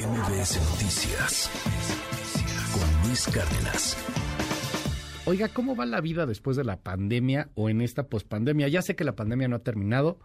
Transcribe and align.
MBS 0.00 0.58
Noticias 0.70 1.50
con 2.72 3.06
Luis 3.06 3.26
Cárdenas. 3.26 3.98
Oiga, 5.26 5.48
¿cómo 5.48 5.76
va 5.76 5.84
la 5.84 6.00
vida 6.00 6.24
después 6.24 6.56
de 6.56 6.64
la 6.64 6.80
pandemia 6.80 7.50
o 7.54 7.68
en 7.68 7.82
esta 7.82 8.08
pospandemia? 8.08 8.68
Ya 8.68 8.80
sé 8.80 8.96
que 8.96 9.04
la 9.04 9.14
pandemia 9.14 9.48
no 9.48 9.56
ha 9.56 9.62
terminado, 9.62 10.18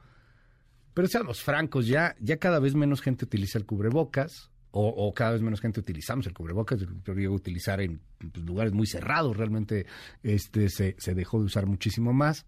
pero 0.93 1.09
seamos 1.09 1.41
francos, 1.41 1.87
ya, 1.87 2.15
ya 2.21 2.37
cada 2.37 2.59
vez 2.59 2.73
menos 2.73 3.01
gente 3.01 3.25
utiliza 3.25 3.57
el 3.57 3.65
cubrebocas 3.65 4.49
o, 4.71 5.13
cada 5.13 5.31
vez 5.31 5.41
menos 5.41 5.59
gente 5.59 5.81
utilizamos 5.81 6.25
el 6.25 6.33
cubrebocas. 6.33 6.79
Yo 6.79 7.13
llego 7.13 7.33
a 7.33 7.37
utilizar 7.37 7.81
en 7.81 7.99
pues, 8.31 8.45
lugares 8.45 8.71
muy 8.71 8.87
cerrados, 8.87 9.35
realmente 9.35 9.87
este 10.23 10.69
se 10.69 11.15
dejó 11.15 11.39
de 11.39 11.45
usar 11.45 11.65
muchísimo 11.65 12.13
más. 12.13 12.45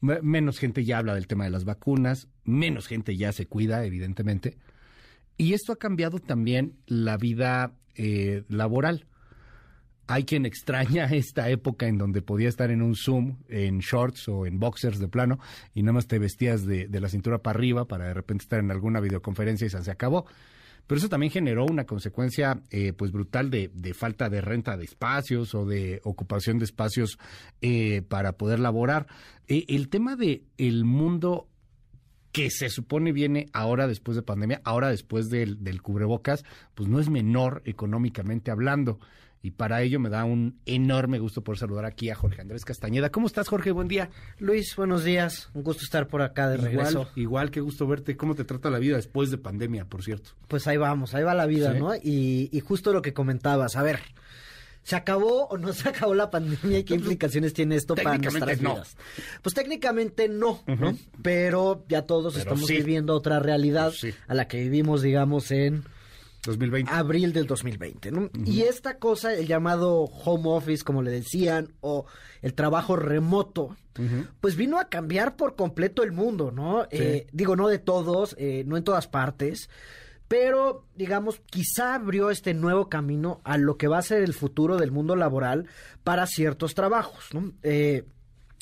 menos 0.00 0.58
gente 0.58 0.84
ya 0.84 0.98
habla 0.98 1.14
del 1.14 1.28
tema 1.28 1.44
de 1.44 1.50
las 1.50 1.64
vacunas, 1.64 2.26
menos 2.42 2.88
gente 2.88 3.16
ya 3.16 3.30
se 3.30 3.46
cuida, 3.46 3.84
evidentemente. 3.84 4.58
Y 5.40 5.54
esto 5.54 5.72
ha 5.72 5.76
cambiado 5.76 6.18
también 6.18 6.74
la 6.84 7.16
vida 7.16 7.72
eh, 7.94 8.42
laboral. 8.48 9.06
Hay 10.06 10.24
quien 10.24 10.44
extraña 10.44 11.06
esta 11.10 11.48
época 11.48 11.86
en 11.86 11.96
donde 11.96 12.20
podía 12.20 12.50
estar 12.50 12.70
en 12.70 12.82
un 12.82 12.94
Zoom, 12.94 13.38
en 13.48 13.78
shorts 13.78 14.28
o 14.28 14.44
en 14.44 14.58
boxers 14.58 14.98
de 14.98 15.08
plano, 15.08 15.38
y 15.72 15.82
nada 15.82 15.94
más 15.94 16.06
te 16.06 16.18
vestías 16.18 16.66
de, 16.66 16.88
la 16.90 17.08
cintura 17.08 17.38
para 17.38 17.58
arriba 17.58 17.86
para 17.86 18.08
de 18.08 18.12
repente 18.12 18.42
estar 18.42 18.60
en 18.60 18.70
alguna 18.70 19.00
videoconferencia 19.00 19.66
y 19.66 19.70
se 19.70 19.90
acabó. 19.90 20.26
Pero 20.86 20.98
eso 20.98 21.08
también 21.08 21.32
generó 21.32 21.64
una 21.64 21.86
consecuencia 21.86 22.60
eh, 22.70 22.92
pues 22.92 23.10
brutal 23.10 23.48
de, 23.48 23.70
falta 23.94 24.28
de 24.28 24.42
renta 24.42 24.76
de 24.76 24.84
espacios 24.84 25.54
o 25.54 25.64
de 25.64 26.02
ocupación 26.04 26.58
de 26.58 26.66
espacios 26.66 27.18
eh, 27.62 28.02
para 28.02 28.32
poder 28.32 28.60
laborar. 28.60 29.06
el 29.48 29.88
tema 29.88 30.16
de 30.16 30.42
el 30.58 30.84
mundo 30.84 31.48
que 32.32 32.50
se 32.50 32.68
supone 32.68 33.12
viene 33.12 33.48
ahora 33.52 33.86
después 33.86 34.16
de 34.16 34.22
pandemia, 34.22 34.60
ahora 34.64 34.88
después 34.88 35.30
del, 35.30 35.62
del 35.62 35.82
cubrebocas, 35.82 36.44
pues 36.74 36.88
no 36.88 37.00
es 37.00 37.08
menor 37.08 37.62
económicamente 37.64 38.50
hablando. 38.50 38.98
Y 39.42 39.52
para 39.52 39.80
ello 39.80 39.98
me 39.98 40.10
da 40.10 40.24
un 40.24 40.60
enorme 40.66 41.18
gusto 41.18 41.42
poder 41.42 41.58
saludar 41.58 41.86
aquí 41.86 42.10
a 42.10 42.14
Jorge 42.14 42.42
Andrés 42.42 42.66
Castañeda. 42.66 43.08
¿Cómo 43.08 43.26
estás, 43.26 43.48
Jorge? 43.48 43.70
Buen 43.70 43.88
día. 43.88 44.10
Luis, 44.38 44.76
buenos 44.76 45.02
días. 45.02 45.48
Un 45.54 45.62
gusto 45.62 45.82
estar 45.82 46.08
por 46.08 46.20
acá 46.20 46.50
de 46.50 46.58
regreso. 46.58 47.08
Igual, 47.16 47.50
qué 47.50 47.60
gusto 47.60 47.86
verte. 47.86 48.18
¿Cómo 48.18 48.34
te 48.34 48.44
trata 48.44 48.68
la 48.68 48.78
vida 48.78 48.96
después 48.96 49.30
de 49.30 49.38
pandemia, 49.38 49.86
por 49.86 50.02
cierto? 50.02 50.32
Pues 50.46 50.66
ahí 50.66 50.76
vamos, 50.76 51.14
ahí 51.14 51.22
va 51.22 51.32
la 51.32 51.46
vida, 51.46 51.72
¿no? 51.72 51.94
Y, 51.94 52.50
y 52.52 52.60
justo 52.60 52.92
lo 52.92 53.00
que 53.00 53.14
comentabas. 53.14 53.76
A 53.76 53.82
ver, 53.82 54.00
¿Se 54.82 54.96
acabó 54.96 55.46
o 55.46 55.58
no 55.58 55.72
se 55.72 55.88
acabó 55.88 56.14
la 56.14 56.30
pandemia 56.30 56.78
y 56.78 56.84
qué 56.84 56.94
implicaciones 56.94 57.52
tiene 57.52 57.76
esto 57.76 57.94
para 57.94 58.18
nuestras 58.18 58.58
vidas? 58.58 58.96
Pues 59.42 59.54
técnicamente 59.54 60.28
no, 60.28 60.62
¿no? 60.66 60.96
Pero 61.22 61.84
ya 61.88 62.02
todos 62.02 62.36
estamos 62.36 62.66
viviendo 62.68 63.14
otra 63.14 63.38
realidad 63.40 63.92
a 64.26 64.34
la 64.34 64.48
que 64.48 64.58
vivimos, 64.58 65.02
digamos, 65.02 65.50
en 65.50 65.84
2020. 66.44 66.90
Abril 66.92 67.32
del 67.32 67.46
2020, 67.46 68.10
¿no? 68.10 68.30
Y 68.46 68.62
esta 68.62 68.98
cosa, 68.98 69.34
el 69.34 69.46
llamado 69.46 70.04
home 70.04 70.48
office, 70.48 70.84
como 70.84 71.02
le 71.02 71.10
decían, 71.10 71.72
o 71.80 72.06
el 72.42 72.54
trabajo 72.54 72.96
remoto, 72.96 73.76
pues 74.40 74.56
vino 74.56 74.78
a 74.80 74.88
cambiar 74.88 75.36
por 75.36 75.56
completo 75.56 76.02
el 76.02 76.12
mundo, 76.12 76.50
¿no? 76.50 76.86
Eh, 76.90 77.26
digo, 77.32 77.54
no 77.56 77.68
de 77.68 77.78
todos, 77.78 78.34
eh, 78.38 78.64
no 78.66 78.78
en 78.78 78.84
todas 78.84 79.06
partes, 79.06 79.68
pero 80.30 80.86
digamos, 80.94 81.42
quizá 81.46 81.96
abrió 81.96 82.30
este 82.30 82.54
nuevo 82.54 82.88
camino 82.88 83.40
a 83.42 83.58
lo 83.58 83.76
que 83.76 83.88
va 83.88 83.98
a 83.98 84.02
ser 84.02 84.22
el 84.22 84.32
futuro 84.32 84.76
del 84.76 84.92
mundo 84.92 85.16
laboral 85.16 85.66
para 86.04 86.24
ciertos 86.28 86.76
trabajos, 86.76 87.34
¿no? 87.34 87.52
Eh, 87.64 88.04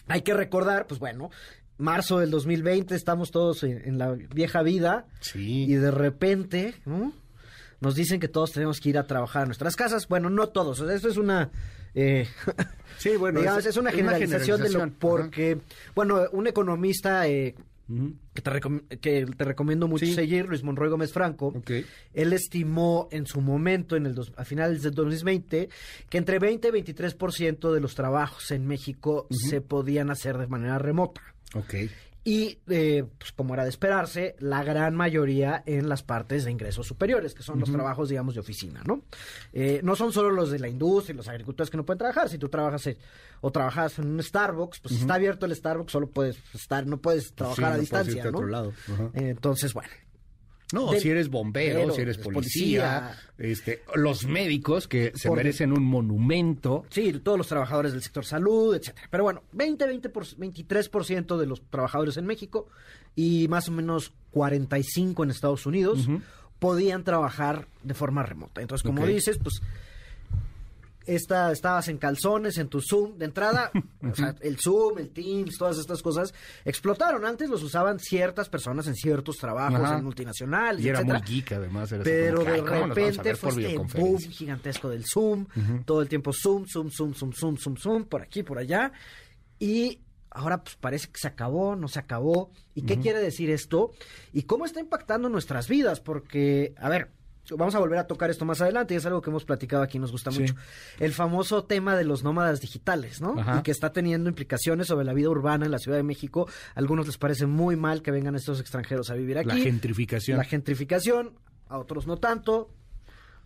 hay 0.07 0.23
que 0.23 0.33
recordar, 0.33 0.87
pues 0.87 0.99
bueno, 0.99 1.31
marzo 1.77 2.21
del 2.21 2.31
2020 2.31 2.95
estamos 2.95 3.31
todos 3.31 3.65
en, 3.65 3.99
la 3.99 4.13
vieja 4.13 4.63
vida 4.63 5.09
sí. 5.21 5.65
y 5.65 5.75
de 5.75 5.91
repente 5.91 6.75
nos 7.81 7.95
dicen 7.95 8.19
que 8.19 8.29
todos 8.29 8.53
tenemos 8.53 8.81
que 8.81 8.89
ir 8.89 8.97
a 8.97 9.07
trabajar 9.07 9.43
a 9.43 9.47
nuestras 9.47 9.77
casas. 9.77 10.09
Bueno, 10.09 10.31
no 10.31 10.49
todos, 10.49 10.81
eso 10.81 11.09
es 11.11 11.19
una... 11.19 11.51
Eh, 11.95 12.27
sí, 12.97 13.19
bueno, 13.19 13.41
es, 13.59 13.77
una 13.77 13.93
generalización, 13.93 14.63
de 14.63 14.71
lo 14.71 14.91
porque, 14.93 15.59
bueno, 15.95 16.23
un 16.33 16.47
economista 16.47 17.29
eh, 17.29 17.55
que, 18.35 18.43
te 18.43 18.99
que 18.99 19.27
te 19.27 19.45
recomiendo 19.45 19.89
mucho 19.89 20.07
seguir, 20.07 20.47
Luis 20.47 20.63
Monroy 20.63 20.91
Gómez 20.91 21.13
Franco. 21.13 21.55
Él 22.13 22.33
estimó 22.33 23.09
en 23.11 23.27
su 23.27 23.41
momento, 23.41 23.97
en 23.97 24.07
el 24.07 24.15
a 24.37 24.45
finales 24.45 24.83
del 24.83 24.95
2020, 24.95 25.69
que 26.09 26.19
entre 26.19 26.39
20 26.39 26.69
y 26.69 26.71
23% 26.71 27.73
de 27.73 27.81
los 27.81 27.95
trabajos 27.95 28.51
en 28.51 28.67
México 28.67 29.27
se 29.31 29.61
podían 29.61 30.11
hacer 30.11 30.37
de 30.37 30.47
manera 30.47 30.79
remota. 30.79 31.23
Okay. 31.55 31.91
Y, 32.29 32.59
eh, 32.69 33.07
pues 33.17 33.33
como 33.33 33.55
era 33.55 33.63
de 33.63 33.71
esperarse, 33.71 34.37
la 34.39 34.63
gran 34.63 34.95
mayoría 34.95 35.63
en 35.65 35.89
las 35.89 36.03
partes 36.03 36.45
de 36.45 36.51
ingresos 36.51 36.87
superiores, 36.87 37.33
que 37.33 37.43
son 37.43 37.59
los 37.59 37.73
trabajos, 37.73 38.11
digamos, 38.11 38.35
de 38.35 38.41
oficina, 38.41 38.83
¿no? 38.85 39.01
Eh, 39.55 39.81
no 39.83 39.97
son 39.97 40.13
solo 40.13 40.31
los 40.31 40.51
de 40.51 40.59
la 40.59 40.69
industria 40.69 41.15
y 41.15 41.17
los 41.17 41.27
agricultores 41.27 41.71
que 41.71 41.79
no 41.79 41.87
pueden 41.87 42.01
trabajar. 42.01 42.29
Si 42.29 42.37
tú 42.37 42.51
trabajas 42.51 42.87
o 43.41 43.51
trabajas 43.51 43.99
en 43.99 44.09
un 44.09 44.23
Starbucks, 44.23 44.81
pues 44.81 45.01
está 45.01 45.15
abierto 45.15 45.47
el 45.47 45.57
Starbucks, 45.57 45.91
solo 45.91 46.11
puedes 46.11 46.37
estar, 46.55 46.87
no 46.87 46.99
puedes 46.99 47.33
trabajar 47.33 47.73
a 47.73 47.79
distancia, 47.79 48.31
¿no? 48.31 48.45
lado. 48.45 48.75
entonces, 49.15 49.73
bueno, 49.73 49.89
no, 50.73 50.93
si 50.93 51.09
eres 51.09 51.31
bombero, 51.31 51.93
si 51.95 52.03
eres 52.03 52.19
policía, 52.19 53.17
este, 53.39 53.83
los 53.95 54.27
médicos 54.27 54.87
que 54.87 55.13
se 55.15 55.31
merecen 55.31 55.73
un 55.73 55.85
monumento. 55.85 56.85
Sí, 56.91 57.13
todos 57.13 57.39
los 57.39 57.49
trabajadores 57.49 57.93
del 57.93 58.03
sector 58.03 58.25
salud, 58.25 58.75
etcétera. 58.75 59.09
Pero 59.11 59.25
bueno, 59.25 59.43
20, 59.53 59.87
20 59.87 60.09
por, 60.11 60.27
23% 60.27 61.39
de 61.39 61.47
los 61.47 61.63
trabajadores 61.71 62.17
en 62.19 62.27
México 62.27 62.69
y 63.17 63.49
más 63.49 63.69
o 63.69 63.73
menos 63.73 64.13
45 64.33 65.25
en 65.25 65.31
Estados 65.31 65.65
Unidos 65.65 66.07
podían 66.59 67.03
trabajar 67.03 67.69
de 67.83 67.95
forma 67.95 68.23
remota. 68.23 68.61
Entonces, 68.61 68.85
como 68.85 69.07
dices, 69.07 69.39
pues 69.39 69.63
esta, 71.09 71.51
estabas 71.51 71.89
en 71.89 71.97
calzones, 71.97 72.59
en 72.59 72.69
tu 72.69 72.81
Zoom. 72.81 73.17
De 73.17 73.25
entrada, 73.25 73.71
o 74.03 74.15
sea, 74.15 74.35
el 74.41 74.59
Zoom, 74.59 74.99
el 74.99 75.11
Teams, 75.11 75.57
todas 75.57 75.79
estas 75.79 76.03
cosas 76.03 76.35
explotaron. 76.65 77.25
Antes 77.25 77.49
los 77.49 77.63
usaban 77.63 77.99
ciertas 77.99 78.49
personas 78.49 78.87
en 78.87 78.95
ciertos 78.95 79.39
trabajos, 79.39 79.91
en 79.91 80.05
multinacionales, 80.05 80.85
Y 80.85 80.89
era 80.89 81.03
muy 81.03 81.21
geek, 81.23 81.53
además. 81.53 81.95
Pero 82.05 82.45
de 82.45 82.61
repente 82.61 83.35
fue 83.35 83.51
este 83.51 83.79
boom 83.99 84.19
gigantesco 84.19 84.91
del 84.91 85.05
Zoom. 85.07 85.47
Todo 85.85 86.03
el 86.03 86.09
tiempo 86.09 86.33
Zoom, 86.33 86.67
Zoom, 86.67 86.91
Zoom, 86.91 87.15
Zoom, 87.15 87.33
Zoom, 87.33 87.57
Zoom, 87.57 87.77
Zoom, 87.77 88.05
por 88.05 88.23
aquí, 88.23 88.43
por 88.43 88.59
allá. 88.59 88.93
Y 89.59 90.01
ahora 90.31 90.63
pues 90.63 90.77
parece 90.77 91.09
que 91.09 91.19
se 91.19 91.29
acabó, 91.29 91.75
no 91.75 91.89
se 91.89 91.99
acabó. 91.99 92.51
¿Y 92.75 92.83
qué 92.83 92.99
quiere 92.99 93.21
decir 93.21 93.51
esto? 93.51 93.93
¿Y 94.33 94.43
cómo 94.43 94.67
está 94.67 94.81
impactando 94.81 95.29
nuestras 95.29 95.69
vidas? 95.69 96.01
Porque, 96.01 96.75
a 96.77 96.89
ver, 96.89 97.11
vamos 97.57 97.75
a 97.75 97.79
volver 97.79 97.99
a 97.99 98.07
tocar 98.07 98.31
esto 98.31 98.45
más 98.45 98.61
adelante, 98.61 98.95
y 98.95 98.97
es 98.97 99.07
algo 99.07 99.23
que 99.23 99.31
hemos 99.31 99.45
platicado 99.45 99.83
aquí, 99.83 99.99
nos 99.99 100.13
gusta 100.13 100.31
mucho. 100.31 100.55
El 100.99 101.13
famoso 101.13 101.65
tema 101.65 101.97
de 101.97 102.05
los 102.05 102.23
nómadas 102.25 102.61
digitales, 102.61 103.21
¿no? 103.21 103.37
Y 103.59 103.63
que 103.63 103.71
está 103.71 103.93
teniendo 103.93 104.29
implicaciones 104.29 104.89
sobre 104.89 105.05
la 105.05 105.15
vida 105.15 105.29
urbana 105.29 105.67
en 105.67 105.71
la 105.71 105.79
Ciudad 105.79 105.97
de 105.97 106.03
México. 106.03 106.49
A 106.75 106.79
algunos 106.79 107.07
les 107.07 107.19
parece 107.19 107.47
muy 107.47 107.77
mal 107.77 108.03
que 108.03 108.11
vengan 108.11 108.35
estos 108.35 108.61
extranjeros 108.61 109.11
a 109.11 109.15
vivir 109.15 109.39
aquí. 109.39 109.49
La 109.49 109.57
gentrificación. 109.57 110.39
La 110.39 110.45
gentrificación, 110.45 111.33
a 111.69 111.79
otros 111.79 112.07
no 112.07 112.19
tanto. 112.19 112.71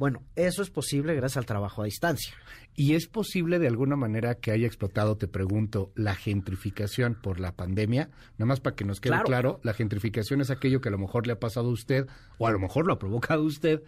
Bueno, 0.02 0.24
eso 0.34 0.62
es 0.62 0.70
posible 0.70 1.14
gracias 1.14 1.36
al 1.36 1.46
trabajo 1.46 1.80
a 1.80 1.84
distancia. 1.84 2.34
¿Y 2.74 2.94
es 2.94 3.06
posible 3.06 3.60
de 3.60 3.68
alguna 3.68 3.94
manera 3.94 4.34
que 4.34 4.50
haya 4.50 4.66
explotado, 4.66 5.16
te 5.16 5.28
pregunto, 5.28 5.92
la 5.94 6.16
gentrificación 6.16 7.14
por 7.14 7.38
la 7.38 7.54
pandemia? 7.54 8.10
Nada 8.32 8.46
más 8.46 8.58
para 8.58 8.74
que 8.74 8.84
nos 8.84 9.00
quede 9.00 9.22
claro. 9.22 9.60
la 9.62 9.74
gentrificación 9.74 10.40
es 10.40 10.50
aquello 10.50 10.80
que 10.80 10.88
a 10.88 10.90
lo 10.90 10.98
mejor 10.98 11.28
le 11.28 11.34
ha 11.34 11.38
pasado 11.38 11.68
a 11.68 11.72
usted, 11.72 12.08
o 12.38 12.48
a 12.48 12.50
lo 12.50 12.58
mejor 12.58 12.84
lo 12.84 12.94
ha 12.94 12.98
provocado 12.98 13.44
usted, 13.44 13.84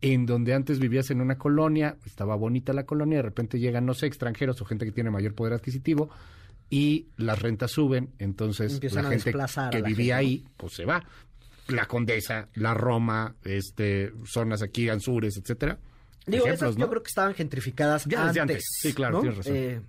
en 0.00 0.26
donde 0.26 0.52
antes 0.52 0.80
vivías 0.80 1.12
en 1.12 1.20
una 1.20 1.38
colonia, 1.38 1.96
estaba 2.04 2.34
bonita 2.34 2.72
la 2.72 2.84
colonia, 2.84 3.18
de 3.18 3.22
repente 3.22 3.60
llegan, 3.60 3.86
no 3.86 3.94
sé, 3.94 4.06
extranjeros 4.06 4.60
o 4.60 4.64
gente 4.64 4.84
que 4.84 4.90
tiene 4.90 5.12
mayor 5.12 5.36
poder 5.36 5.52
adquisitivo, 5.52 6.10
y 6.70 7.06
las 7.16 7.40
rentas 7.40 7.70
suben, 7.70 8.10
entonces 8.18 8.82
la 8.92 9.04
gente 9.04 9.32
que 9.70 9.82
vivía 9.82 10.16
ahí, 10.16 10.44
pues 10.56 10.72
se 10.72 10.86
va 10.86 11.04
la 11.68 11.86
Condesa, 11.86 12.48
la 12.54 12.74
Roma, 12.74 13.34
este, 13.44 14.12
zonas 14.24 14.62
aquí, 14.62 14.88
Ansures, 14.88 15.36
etcétera. 15.36 15.78
Digo, 16.26 16.46
esas 16.46 16.76
yo 16.76 16.88
creo 16.88 17.02
que 17.02 17.08
estaban 17.08 17.34
gentrificadas 17.34 18.06
antes, 18.06 18.64
Sí, 18.80 18.92
claro, 18.92 19.20
tienes 19.20 19.38
razón. 19.38 19.56
Eh, 19.56 19.80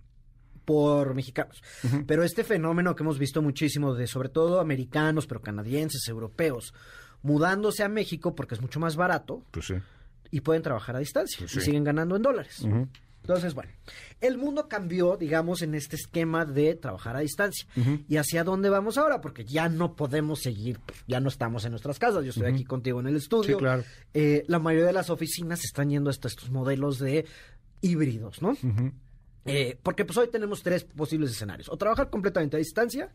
por 0.65 1.13
mexicanos. 1.13 1.62
Pero 2.07 2.24
este 2.24 2.44
fenómeno 2.44 2.95
que 2.95 3.03
hemos 3.03 3.19
visto 3.19 3.42
muchísimo 3.42 3.94
de 3.94 4.07
sobre 4.07 4.30
todo 4.30 4.59
americanos, 4.59 5.27
pero 5.27 5.42
canadienses, 5.42 6.07
europeos, 6.07 6.74
mudándose 7.21 7.83
a 7.83 7.89
México 7.89 8.33
porque 8.33 8.56
es 8.56 8.62
mucho 8.62 8.80
más 8.80 8.95
barato. 8.95 9.44
Pues 9.51 9.68
sí. 9.68 9.75
Y 10.31 10.42
pueden 10.42 10.63
trabajar 10.63 10.95
a 10.95 11.00
distancia 11.00 11.39
pues 11.39 11.56
y 11.56 11.62
siguen 11.62 11.83
ganando 11.83 12.15
en 12.15 12.21
dólares. 12.21 12.65
Entonces, 13.24 13.54
bueno, 13.54 13.72
el 14.20 14.38
mundo 14.38 14.68
cambió, 14.68 15.16
digamos, 15.16 15.62
en 15.62 15.75
este 15.75 15.96
esquema 15.96 16.44
de 16.46 16.75
trabajar 16.75 17.16
a 17.16 17.22
distancia. 17.22 17.66
¿Y 18.10 18.18
hacia 18.18 18.44
dónde 18.44 18.70
vamos 18.70 18.98
ahora? 18.98 19.22
Porque 19.22 19.46
ya 19.46 19.70
no 19.70 19.96
podemos 19.96 20.42
seguir, 20.42 20.80
pues, 20.86 21.02
ya 21.08 21.22
no 21.22 21.30
estamos 21.30 21.64
en 21.64 21.72
nuestras 21.72 22.00
casas. 22.00 22.25
Yo 22.25 22.31
estoy 22.31 22.52
aquí 22.52 22.66
contigo 22.66 23.00
en 23.00 23.08
el 23.08 23.16
estudio. 23.16 23.56
Sí, 23.56 23.60
claro. 23.60 23.86
Eh, 24.14 24.44
la 24.48 24.60
mayoría 24.60 24.88
de 24.88 24.94
las 24.94 25.10
oficinas 25.10 25.64
están 25.64 25.90
yendo 25.90 26.10
hasta 26.10 26.28
estos 26.28 26.52
modelos 26.52 27.00
de 27.00 27.25
híbridos, 27.80 28.42
¿no? 28.42 28.58
Eh, 29.46 29.78
porque 29.81 30.04
pues 30.04 30.18
hoy 30.18 30.28
tenemos 30.30 30.62
tres 30.62 30.84
posibles 30.84 31.31
escenarios. 31.31 31.70
O 31.70 31.78
trabajar 31.78 32.10
completamente 32.10 32.58
a 32.58 32.60
distancia, 32.60 33.10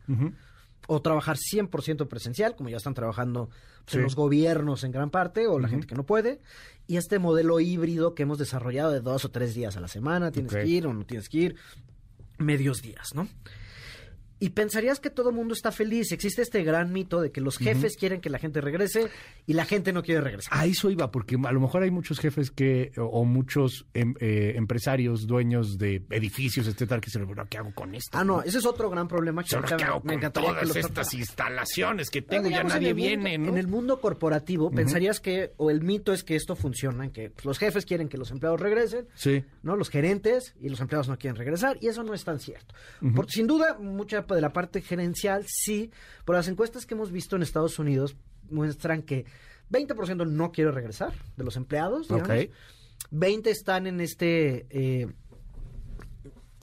o 0.86 1.02
trabajar 1.02 1.36
100% 1.36 2.08
presencial, 2.08 2.56
como 2.56 2.68
ya 2.70 2.76
están 2.76 2.94
trabajando 2.94 3.50
pues, 3.84 3.96
en 3.96 4.02
los 4.02 4.14
gobiernos 4.14 4.84
en 4.84 4.92
gran 4.92 5.10
parte, 5.10 5.46
o 5.46 5.58
la 5.58 5.68
gente 5.68 5.86
que 5.86 5.94
no 5.94 6.04
puede, 6.04 6.40
y 6.86 6.96
este 6.96 7.18
modelo 7.18 7.60
híbrido 7.60 8.14
que 8.14 8.22
hemos 8.22 8.38
desarrollado 8.38 8.92
de 8.92 9.00
dos 9.00 9.24
o 9.24 9.30
tres 9.30 9.54
días 9.54 9.76
a 9.76 9.80
la 9.80 9.88
semana, 9.88 10.30
tienes 10.30 10.52
que 10.52 10.66
ir 10.66 10.86
o 10.86 10.94
no 10.94 11.04
tienes 11.04 11.28
que 11.28 11.38
ir, 11.38 11.56
medios 12.38 12.80
días, 12.80 13.14
¿no? 13.14 13.28
Y 14.40 14.50
pensarías 14.50 15.00
que 15.00 15.10
todo 15.10 15.30
el 15.30 15.34
mundo 15.34 15.54
está 15.54 15.72
feliz. 15.72 16.12
Existe 16.12 16.42
este 16.42 16.62
gran 16.62 16.92
mito 16.92 17.20
de 17.20 17.32
que 17.32 17.40
los 17.40 17.58
jefes 17.58 17.96
quieren 17.96 18.20
que 18.20 18.30
la 18.30 18.38
gente 18.38 18.60
regrese 18.60 19.08
y 19.46 19.54
la 19.54 19.64
gente 19.64 19.92
no 19.92 20.02
quiere 20.02 20.20
regresar. 20.20 20.56
A 20.56 20.66
eso 20.66 20.90
iba, 20.90 21.10
porque 21.10 21.36
a 21.42 21.52
lo 21.52 21.60
mejor 21.60 21.82
hay 21.82 21.90
muchos 21.90 22.20
jefes 22.20 22.50
que, 22.50 22.92
o, 22.96 23.24
muchos 23.24 23.86
em, 23.94 24.14
eh, 24.20 24.52
empresarios, 24.56 25.26
dueños 25.26 25.78
de 25.78 26.04
edificios, 26.10 26.68
etcétera, 26.68 27.00
que 27.00 27.06
dicen, 27.06 27.26
bueno, 27.26 27.46
¿qué 27.48 27.58
hago 27.58 27.74
con 27.74 27.94
esto? 27.94 28.16
Ah, 28.16 28.24
no, 28.24 28.42
ese 28.42 28.58
es 28.58 28.66
otro 28.66 28.90
gran 28.90 29.08
problema. 29.08 29.42
Que 29.42 29.56
¿Qué 29.76 29.84
hago 29.84 30.00
me 30.04 30.20
con 30.20 30.32
todas 30.32 30.76
estas 30.76 31.14
instalaciones 31.14 32.10
que 32.10 32.22
tengo? 32.22 32.48
ya 32.48 32.62
nadie 32.62 32.92
viene, 32.92 33.34
En 33.34 33.58
el 33.58 33.66
mundo 33.66 34.00
corporativo, 34.00 34.70
pensarías 34.70 35.20
que, 35.20 35.52
o 35.56 35.70
el 35.70 35.82
mito 35.82 36.12
es 36.12 36.22
que 36.22 36.36
esto 36.36 36.54
funciona, 36.54 37.04
en 37.04 37.10
que 37.10 37.32
los 37.42 37.58
jefes 37.58 37.84
quieren 37.84 38.08
que 38.08 38.18
los 38.18 38.30
empleados 38.30 38.60
regresen, 38.60 39.06
sí. 39.14 39.44
¿no? 39.62 39.76
Los 39.76 39.90
gerentes 39.90 40.54
y 40.60 40.68
los 40.68 40.80
empleados 40.80 41.08
no 41.08 41.18
quieren 41.18 41.36
regresar, 41.36 41.78
y 41.80 41.88
eso 41.88 42.02
no 42.02 42.14
es 42.14 42.24
tan 42.24 42.38
cierto. 42.38 42.74
sin 43.28 43.46
duda, 43.46 43.78
mucha 43.78 44.26
de 44.34 44.40
la 44.40 44.52
parte 44.52 44.80
gerencial, 44.80 45.44
sí, 45.46 45.90
por 46.24 46.36
las 46.36 46.48
encuestas 46.48 46.86
que 46.86 46.94
hemos 46.94 47.10
visto 47.10 47.36
en 47.36 47.42
Estados 47.42 47.78
Unidos 47.78 48.16
muestran 48.50 49.02
que 49.02 49.26
20% 49.70 50.26
no 50.26 50.52
quiere 50.52 50.70
regresar 50.70 51.12
de 51.36 51.44
los 51.44 51.56
empleados, 51.56 52.08
digamos. 52.08 52.48
20 53.10 53.50
están 53.50 53.86
en 53.86 54.00
este... 54.00 54.66
Eh, 54.70 55.08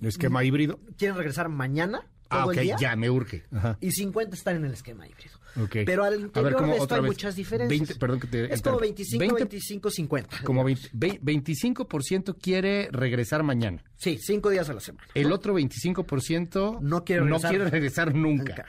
¿Esquema 0.02 0.44
híbrido? 0.44 0.80
Quieren 0.98 1.18
regresar 1.18 1.50
mañana. 1.50 2.06
ah, 2.30 2.46
ok, 2.46 2.58
ya, 2.80 2.96
me 2.96 3.10
urge. 3.10 3.44
Y 3.80 3.92
50 3.92 4.36
están 4.36 4.58
en 4.58 4.66
el 4.66 4.74
esquema 4.74 5.08
híbrido. 5.08 5.40
Pero 5.86 6.04
al 6.04 6.20
interior 6.20 6.66
de 6.66 6.78
esto 6.78 6.96
hay 6.96 7.02
muchas 7.02 7.36
diferencias. 7.36 7.98
perdón 7.98 8.20
que 8.20 8.28
te, 8.28 8.54
es 8.54 8.62
como 8.62 8.80
25, 8.80 9.36
25, 9.36 9.90
50. 9.90 10.38
Como 10.44 10.64
25% 10.66 12.38
quiere 12.40 12.90
regresar 12.92 13.44
mañana. 13.44 13.84
Sí, 13.98 14.18
cinco 14.22 14.50
días 14.50 14.70
a 14.70 14.74
la 14.74 14.82
semana. 14.82 15.08
El 15.14 15.32
otro 15.32 15.58
25% 15.58 16.80
no 16.82 17.04
quiere 17.04 17.22
regresar, 17.22 17.44
no 17.44 17.50
quiere 17.50 17.70
regresar 17.70 18.16
nunca. 18.16 18.66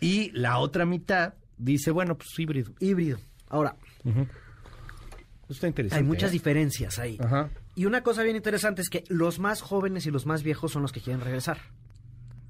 y 0.00 0.30
la 0.32 0.58
otra 0.58 0.84
mitad 0.84 1.34
dice, 1.56 1.90
bueno, 1.90 2.16
pues 2.16 2.28
híbrido. 2.38 2.72
Híbrido. 2.80 3.18
Ahora, 3.48 3.76
Está 5.48 5.68
interesante. 5.68 6.02
Hay 6.02 6.06
muchas 6.06 6.30
¿eh? 6.30 6.32
diferencias 6.32 6.98
ahí. 6.98 7.18
Y 7.74 7.84
una 7.84 8.02
cosa 8.02 8.22
bien 8.22 8.36
interesante 8.36 8.82
es 8.82 8.88
que 8.88 9.04
los 9.08 9.38
más 9.38 9.60
jóvenes 9.60 10.06
y 10.06 10.10
los 10.10 10.26
más 10.26 10.42
viejos 10.42 10.72
son 10.72 10.82
los 10.82 10.92
que 10.92 11.00
quieren 11.00 11.20
regresar. 11.20 11.58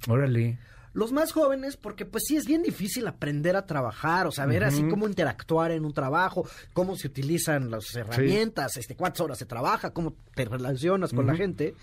Órale. 0.09 0.59
Los 0.97 1.13
más 1.13 1.31
jóvenes, 1.31 1.77
porque 1.77 2.07
pues 2.07 2.25
sí 2.27 2.37
es 2.37 2.47
bien 2.47 2.63
difícil 2.63 3.07
aprender 3.07 3.55
a 3.55 3.67
trabajar, 3.67 4.27
o 4.27 4.33
saber 4.33 4.65
así 4.65 4.83
cómo 4.89 5.07
interactuar 5.07 5.71
en 5.71 5.85
un 5.85 5.93
trabajo, 5.93 6.49
cómo 6.73 6.97
se 6.97 7.09
utilizan 7.09 7.71
las 7.71 7.95
herramientas, 7.95 8.79
este, 8.79 8.97
cuántas 8.97 9.21
horas 9.21 9.37
se 9.37 9.45
trabaja, 9.45 9.91
cómo 9.91 10.15
te 10.35 10.47
relacionas 10.47 11.13
con 11.13 11.27
la 11.27 11.37
gente. 11.37 11.75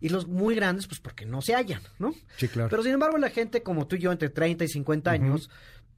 Y 0.00 0.08
los 0.08 0.26
muy 0.26 0.54
grandes, 0.54 0.86
pues 0.86 1.00
porque 1.00 1.26
no 1.26 1.42
se 1.42 1.54
hallan, 1.54 1.82
¿no? 1.98 2.14
Sí, 2.38 2.48
claro. 2.48 2.70
Pero 2.70 2.82
sin 2.82 2.92
embargo, 2.92 3.18
la 3.18 3.28
gente 3.28 3.62
como 3.62 3.86
tú 3.86 3.96
y 3.96 3.98
yo, 3.98 4.10
entre 4.10 4.30
30 4.30 4.64
y 4.64 4.68
50 4.68 5.10
años, 5.10 5.50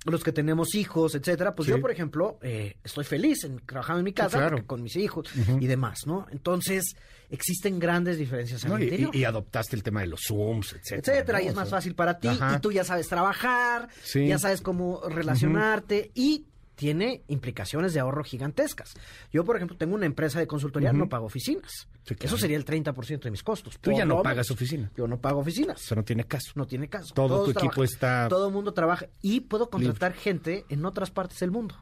los 0.05 0.23
que 0.23 0.33
tenemos 0.33 0.75
hijos, 0.75 1.15
etcétera, 1.15 1.55
pues 1.55 1.69
yo, 1.69 1.81
por 1.81 1.91
ejemplo, 1.91 2.39
eh, 2.43 2.77
estoy 2.85 3.05
feliz 3.05 3.45
en 3.45 3.61
trabajando 3.65 4.01
en 4.01 4.05
mi 4.05 4.13
casa 4.13 4.51
con 4.67 4.83
mis 4.83 4.97
hijos 4.97 5.29
y 5.61 5.67
demás, 5.67 6.07
¿no? 6.07 6.27
Entonces, 6.31 6.97
existen 7.31 7.79
grandes 7.79 8.19
diferencias 8.19 8.65
en 8.65 8.73
el 8.73 8.83
interior. 8.83 9.17
Y, 9.17 9.25
adoptaste 9.25 9.77
el 9.77 9.83
tema 9.83 10.03
de 10.03 10.09
los 10.09 10.21
Zooms, 10.27 10.75
etcétera. 10.75 11.01
Etcétera, 11.01 11.43
y 11.43 11.47
es 11.49 11.55
más 11.55 11.71
fácil 11.71 11.95
para 11.95 12.19
ti, 12.19 12.29
y 12.29 12.61
tú 12.61 12.71
ya 12.73 12.85
sabes 12.85 13.09
trabajar, 13.09 13.89
ya 14.15 14.39
sabes 14.39 14.61
cómo 14.61 15.01
relacionarte, 15.09 16.11
y 16.15 16.47
tiene 16.75 17.23
implicaciones 17.29 17.95
de 17.95 18.01
ahorro 18.01 18.25
gigantescas. 18.25 18.95
Yo, 19.33 19.45
por 19.45 19.57
ejemplo, 19.57 19.77
tengo 19.77 19.95
una 19.95 20.07
empresa 20.07 20.39
de 20.39 20.47
consultoría, 20.47 20.93
no 20.93 21.09
pago 21.09 21.27
oficinas. 21.27 21.89
Eso 22.21 22.37
sería 22.37 22.57
el 22.57 22.65
30% 22.65 23.23
de 23.23 23.31
mis 23.31 23.43
costos. 23.43 23.79
Tú 23.81 23.93
ya 23.93 24.05
no 24.05 24.23
pagas 24.23 24.51
oficina. 24.51 24.91
Yo 24.97 25.07
no 25.07 25.21
pago 25.21 25.41
oficinas. 25.41 25.81
Eso 25.83 25.95
no 25.95 26.05
tiene 26.05 26.25
caso. 26.25 26.53
No 26.55 26.67
tiene 26.67 26.89
caso. 26.89 27.15
Todo 27.15 27.45
tu 27.45 27.51
equipo 27.59 27.85
está... 27.85 28.29
Todo 28.29 28.49
el 28.49 28.53
mundo 28.53 28.75
trabaja. 28.75 29.07
Y 29.23 29.41
puedo 29.41 29.71
contratar 29.71 30.13
gente 30.13 30.65
en 30.69 30.85
otras 30.85 31.11
partes 31.11 31.41
del 31.41 31.51
mundo. 31.51 31.77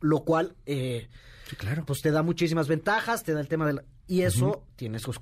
Lo 0.00 0.24
cual... 0.24 0.56
Eh, 0.66 1.08
claro. 1.58 1.84
Pues 1.84 2.00
te 2.00 2.10
da 2.10 2.22
muchísimas 2.22 2.68
ventajas, 2.68 3.22
te 3.22 3.34
da 3.34 3.40
el 3.40 3.48
tema 3.48 3.66
del... 3.66 3.82
Y 4.06 4.22
eso 4.22 4.64
tiene 4.76 4.98
sus 4.98 5.20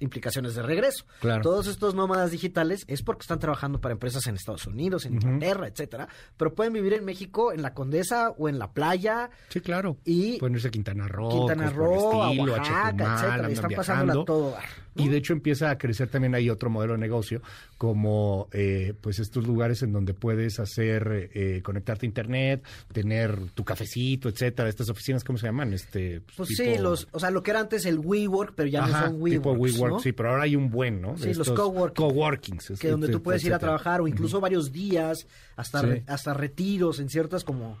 implicaciones 0.00 0.54
de 0.54 0.62
regreso. 0.62 1.04
Claro. 1.20 1.42
Todos 1.42 1.66
estos 1.66 1.94
nómadas 1.94 2.30
digitales 2.30 2.84
es 2.86 3.02
porque 3.02 3.22
están 3.22 3.38
trabajando 3.38 3.80
para 3.80 3.92
empresas 3.92 4.26
en 4.26 4.36
Estados 4.36 4.66
Unidos, 4.66 5.06
en 5.06 5.14
Inglaterra, 5.14 5.68
etcétera, 5.68 6.08
pero 6.36 6.54
pueden 6.54 6.72
vivir 6.72 6.92
en 6.94 7.04
México, 7.04 7.52
en 7.52 7.62
la 7.62 7.74
Condesa 7.74 8.30
o 8.30 8.48
en 8.48 8.58
la 8.58 8.72
playa. 8.72 9.30
Sí, 9.48 9.60
claro. 9.60 9.98
Y 10.04 10.38
pueden 10.38 10.56
irse 10.56 10.68
a 10.68 10.70
Quintana 10.70 11.08
Roo, 11.08 11.30
Quintana 11.30 11.70
Roo, 11.70 12.22
a 12.22 12.30
Oaxaca, 12.30 13.14
etcétera, 13.14 13.50
y 13.50 13.52
están 13.52 13.70
pasando 13.72 14.24
todo. 14.24 14.56
Y 14.94 15.08
de 15.08 15.18
hecho 15.18 15.32
empieza 15.32 15.70
a 15.70 15.78
crecer 15.78 16.08
también 16.08 16.34
ahí 16.34 16.50
otro 16.50 16.70
modelo 16.70 16.94
de 16.94 16.98
negocio, 16.98 17.40
como 17.76 18.48
eh, 18.52 18.94
pues 19.00 19.20
estos 19.20 19.46
lugares 19.46 19.82
en 19.82 19.92
donde 19.92 20.12
puedes 20.12 20.58
hacer, 20.58 21.30
eh, 21.32 21.62
conectarte 21.62 22.04
a 22.04 22.08
internet, 22.08 22.64
tener 22.92 23.38
tu 23.54 23.64
cafecito, 23.64 24.28
etcétera. 24.28 24.68
Estas 24.68 24.88
oficinas, 24.88 25.22
¿cómo 25.22 25.38
se 25.38 25.46
llaman? 25.46 25.72
Este, 25.72 26.20
pues, 26.20 26.36
pues 26.36 26.48
sí, 26.56 26.78
los, 26.78 27.06
o 27.12 27.20
sea, 27.20 27.30
lo 27.30 27.44
que 27.44 27.52
era 27.52 27.60
antes 27.60 27.86
el 27.86 28.00
WeWork, 28.00 28.54
pero 28.56 28.68
ya 28.68 28.86
no 28.86 28.88
son 28.88 29.22
WeWork. 29.22 29.30
Tipo 29.30 29.52
WeWork, 29.52 29.87
sí, 30.00 30.12
pero 30.12 30.30
ahora 30.30 30.44
hay 30.44 30.56
un 30.56 30.70
buen, 30.70 31.00
¿no? 31.00 31.16
sí, 31.16 31.34
los 31.34 31.50
coworking. 31.50 31.94
Coworkings. 31.94 32.72
Que 32.78 32.90
donde 32.90 33.08
tú 33.08 33.22
puedes 33.22 33.44
ir 33.44 33.54
a 33.54 33.58
trabajar 33.58 34.00
o 34.00 34.08
incluso 34.08 34.40
varios 34.40 34.72
días, 34.72 35.26
hasta, 35.56 35.82
hasta 36.06 36.34
retiros 36.34 37.00
en 37.00 37.08
ciertas 37.08 37.44
como 37.44 37.78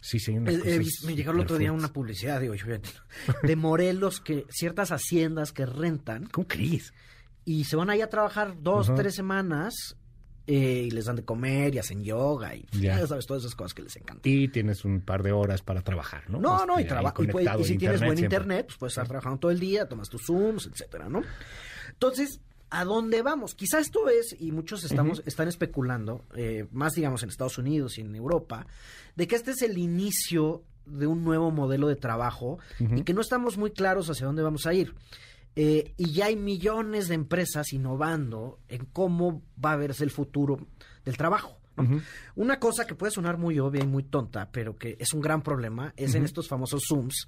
Sí, 0.00 0.20
sí, 0.20 0.38
me 0.38 1.16
llegó 1.16 1.32
el 1.32 1.40
otro 1.40 1.58
día 1.58 1.72
una 1.72 1.92
publicidad, 1.92 2.40
digo 2.40 2.54
yo, 2.54 2.66
de 3.42 3.56
Morelos, 3.56 4.20
que 4.20 4.46
ciertas 4.48 4.92
haciendas 4.92 5.52
que 5.52 5.66
rentan. 5.66 6.26
¿Cómo 6.26 6.46
crees? 6.46 6.94
Y 7.44 7.64
se 7.64 7.76
van 7.76 7.90
ahí 7.90 8.00
a 8.00 8.08
trabajar 8.08 8.54
dos, 8.62 8.94
tres 8.94 9.14
semanas 9.14 9.96
eh, 10.50 10.84
y 10.86 10.90
les 10.90 11.04
dan 11.04 11.16
de 11.16 11.26
comer 11.26 11.74
y 11.74 11.78
hacen 11.78 12.02
yoga 12.02 12.54
y 12.54 12.64
ya. 12.72 13.06
sabes, 13.06 13.26
todas 13.26 13.42
esas 13.42 13.54
cosas 13.54 13.74
que 13.74 13.82
les 13.82 13.94
encantan. 13.96 14.22
Y 14.24 14.48
tienes 14.48 14.82
un 14.82 15.02
par 15.02 15.22
de 15.22 15.30
horas 15.30 15.60
para 15.60 15.82
trabajar, 15.82 16.22
¿no? 16.30 16.40
No, 16.40 16.64
no, 16.64 16.80
y, 16.80 16.86
trabajo 16.86 17.22
y, 17.22 17.64
si 17.64 17.76
tienes 17.76 18.02
buen 18.02 18.18
internet, 18.18 18.64
pues 18.68 18.78
puedes 18.78 18.92
estar 18.92 19.06
trabajando 19.06 19.38
todo 19.40 19.50
el 19.50 19.60
día, 19.60 19.86
tomas 19.86 20.08
tus 20.08 20.24
Zooms, 20.24 20.70
etcétera, 20.72 21.10
¿no? 21.10 21.20
Entonces, 21.90 22.40
¿a 22.70 22.86
dónde 22.86 23.20
vamos? 23.20 23.54
Quizás 23.54 23.82
esto 23.82 24.08
es, 24.08 24.34
y 24.40 24.50
muchos 24.50 24.84
estamos, 24.84 25.22
están 25.26 25.48
especulando, 25.48 26.24
eh, 26.34 26.66
más 26.72 26.94
digamos 26.94 27.22
en 27.22 27.28
Estados 27.28 27.58
Unidos 27.58 27.98
y 27.98 28.00
en 28.00 28.14
Europa, 28.14 28.66
de 29.16 29.28
que 29.28 29.36
este 29.36 29.50
es 29.50 29.60
el 29.60 29.76
inicio 29.76 30.62
de 30.86 31.06
un 31.06 31.24
nuevo 31.24 31.50
modelo 31.50 31.88
de 31.88 31.96
trabajo 31.96 32.58
y 32.78 33.02
que 33.02 33.12
no 33.12 33.20
estamos 33.20 33.58
muy 33.58 33.72
claros 33.72 34.08
hacia 34.08 34.26
dónde 34.26 34.40
vamos 34.42 34.64
a 34.64 34.72
ir. 34.72 34.94
Eh, 35.60 35.92
y 35.96 36.12
ya 36.12 36.26
hay 36.26 36.36
millones 36.36 37.08
de 37.08 37.16
empresas 37.16 37.72
innovando 37.72 38.60
en 38.68 38.84
cómo 38.84 39.42
va 39.62 39.72
a 39.72 39.76
verse 39.76 40.04
el 40.04 40.12
futuro 40.12 40.68
del 41.04 41.16
trabajo. 41.16 41.58
Una 42.36 42.60
cosa 42.60 42.86
que 42.86 42.94
puede 42.94 43.10
sonar 43.10 43.38
muy 43.38 43.58
obvia 43.58 43.82
y 43.82 43.86
muy 43.88 44.04
tonta, 44.04 44.50
pero 44.52 44.76
que 44.76 44.96
es 45.00 45.12
un 45.12 45.20
gran 45.20 45.42
problema, 45.42 45.92
es 45.96 46.14
en 46.14 46.24
estos 46.24 46.46
famosos 46.46 46.84
Zooms, 46.88 47.26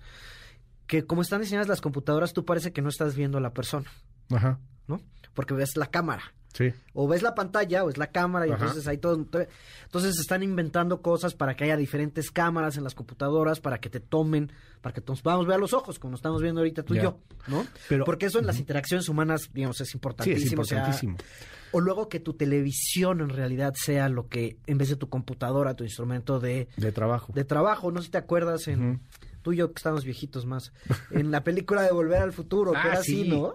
que 0.86 1.06
como 1.06 1.22
están 1.22 1.40
diseñadas 1.40 1.66
las 1.66 1.80
computadoras, 1.80 2.32
tú 2.32 2.44
parece 2.44 2.72
que 2.72 2.82
no 2.82 2.88
estás 2.88 3.16
viendo 3.16 3.38
a 3.38 3.40
la 3.40 3.52
persona. 3.52 3.90
Ajá. 4.30 4.60
¿No? 4.86 5.00
Porque 5.34 5.54
ves 5.54 5.76
la 5.76 5.86
cámara. 5.86 6.32
Sí. 6.52 6.72
O 6.94 7.06
ves 7.06 7.22
la 7.22 7.34
pantalla 7.34 7.84
o 7.84 7.90
es 7.90 7.96
la 7.96 8.08
cámara 8.08 8.46
y 8.46 8.50
entonces 8.50 8.86
hay 8.88 8.98
todo. 8.98 9.14
Entonces 9.14 10.18
están 10.18 10.42
inventando 10.42 11.00
cosas 11.00 11.34
para 11.34 11.54
que 11.54 11.64
haya 11.64 11.76
diferentes 11.76 12.30
cámaras 12.30 12.76
en 12.76 12.84
las 12.84 12.94
computadoras 12.94 13.60
para 13.60 13.78
que 13.78 13.88
te 13.88 14.00
tomen, 14.00 14.50
para 14.80 14.92
que 14.92 15.02
nos 15.06 15.22
podamos 15.22 15.46
ver 15.46 15.56
a 15.56 15.58
los 15.58 15.72
ojos, 15.72 15.98
como 15.98 16.16
estamos 16.16 16.42
viendo 16.42 16.60
ahorita 16.60 16.82
tú 16.82 16.94
y 16.94 17.02
yo, 17.02 17.18
¿no? 17.46 17.64
Pero, 17.88 18.04
Porque 18.04 18.26
eso 18.26 18.38
en 18.38 18.46
las 18.46 18.58
interacciones 18.58 19.08
humanas, 19.08 19.50
digamos, 19.52 19.80
es 19.80 19.94
importantísimo. 19.94 20.40
Sí, 20.40 20.46
es 20.46 20.52
importantísimo. 20.52 21.16
O, 21.72 21.80
luego 21.80 22.08
que 22.08 22.18
tu 22.18 22.34
televisión 22.34 23.20
en 23.20 23.28
realidad 23.28 23.74
sea 23.76 24.08
lo 24.08 24.28
que, 24.28 24.56
en 24.66 24.76
vez 24.76 24.88
de 24.88 24.96
tu 24.96 25.08
computadora, 25.08 25.74
tu 25.74 25.84
instrumento 25.84 26.40
de... 26.40 26.68
De 26.76 26.90
trabajo. 26.90 27.32
De 27.32 27.44
trabajo. 27.44 27.92
No 27.92 28.00
sé 28.00 28.06
si 28.06 28.10
te 28.10 28.18
acuerdas 28.18 28.66
en 28.66 29.00
tú 29.42 29.52
y 29.52 29.56
yo 29.56 29.68
que 29.68 29.78
estamos 29.78 30.04
viejitos 30.04 30.46
más, 30.46 30.72
en 31.10 31.30
la 31.30 31.44
película 31.44 31.82
de 31.82 31.92
Volver 31.92 32.22
al 32.22 32.32
Futuro, 32.32 32.72
que 32.72 32.78
ah, 32.78 32.88
era 32.88 32.98
así, 32.98 33.28
¿no? 33.28 33.54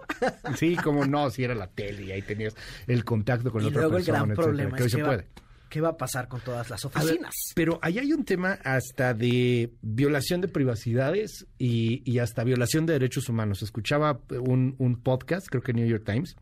sí, 0.56 0.76
como 0.76 1.04
no, 1.06 1.30
si 1.30 1.44
era 1.44 1.54
la 1.54 1.68
tele 1.68 2.04
y 2.04 2.12
ahí 2.12 2.22
tenías 2.22 2.54
el 2.86 3.04
contacto 3.04 3.50
con 3.50 3.62
y 3.62 3.66
otra 3.66 3.82
luego 3.82 3.96
persona, 3.96 4.18
el 4.18 4.24
gran 4.24 4.36
problema 4.36 4.78
es 4.78 4.94
que 4.94 5.02
va, 5.02 5.24
¿Qué 5.68 5.80
va 5.80 5.90
a 5.90 5.96
pasar 5.96 6.28
con 6.28 6.40
todas 6.40 6.70
las 6.70 6.84
oficinas? 6.84 7.34
pero 7.54 7.78
ahí 7.82 7.98
hay 7.98 8.12
un 8.12 8.24
tema 8.24 8.58
hasta 8.64 9.14
de 9.14 9.72
violación 9.82 10.40
de 10.40 10.48
privacidades 10.48 11.46
y, 11.58 12.18
hasta 12.18 12.44
violación 12.44 12.86
de 12.86 12.92
derechos 12.94 13.28
humanos. 13.28 13.62
Escuchaba 13.62 14.20
un, 14.30 14.76
un 14.78 15.02
podcast, 15.02 15.48
creo 15.48 15.62
que 15.62 15.72
New 15.72 15.86
York 15.86 16.04
Times, 16.04 16.36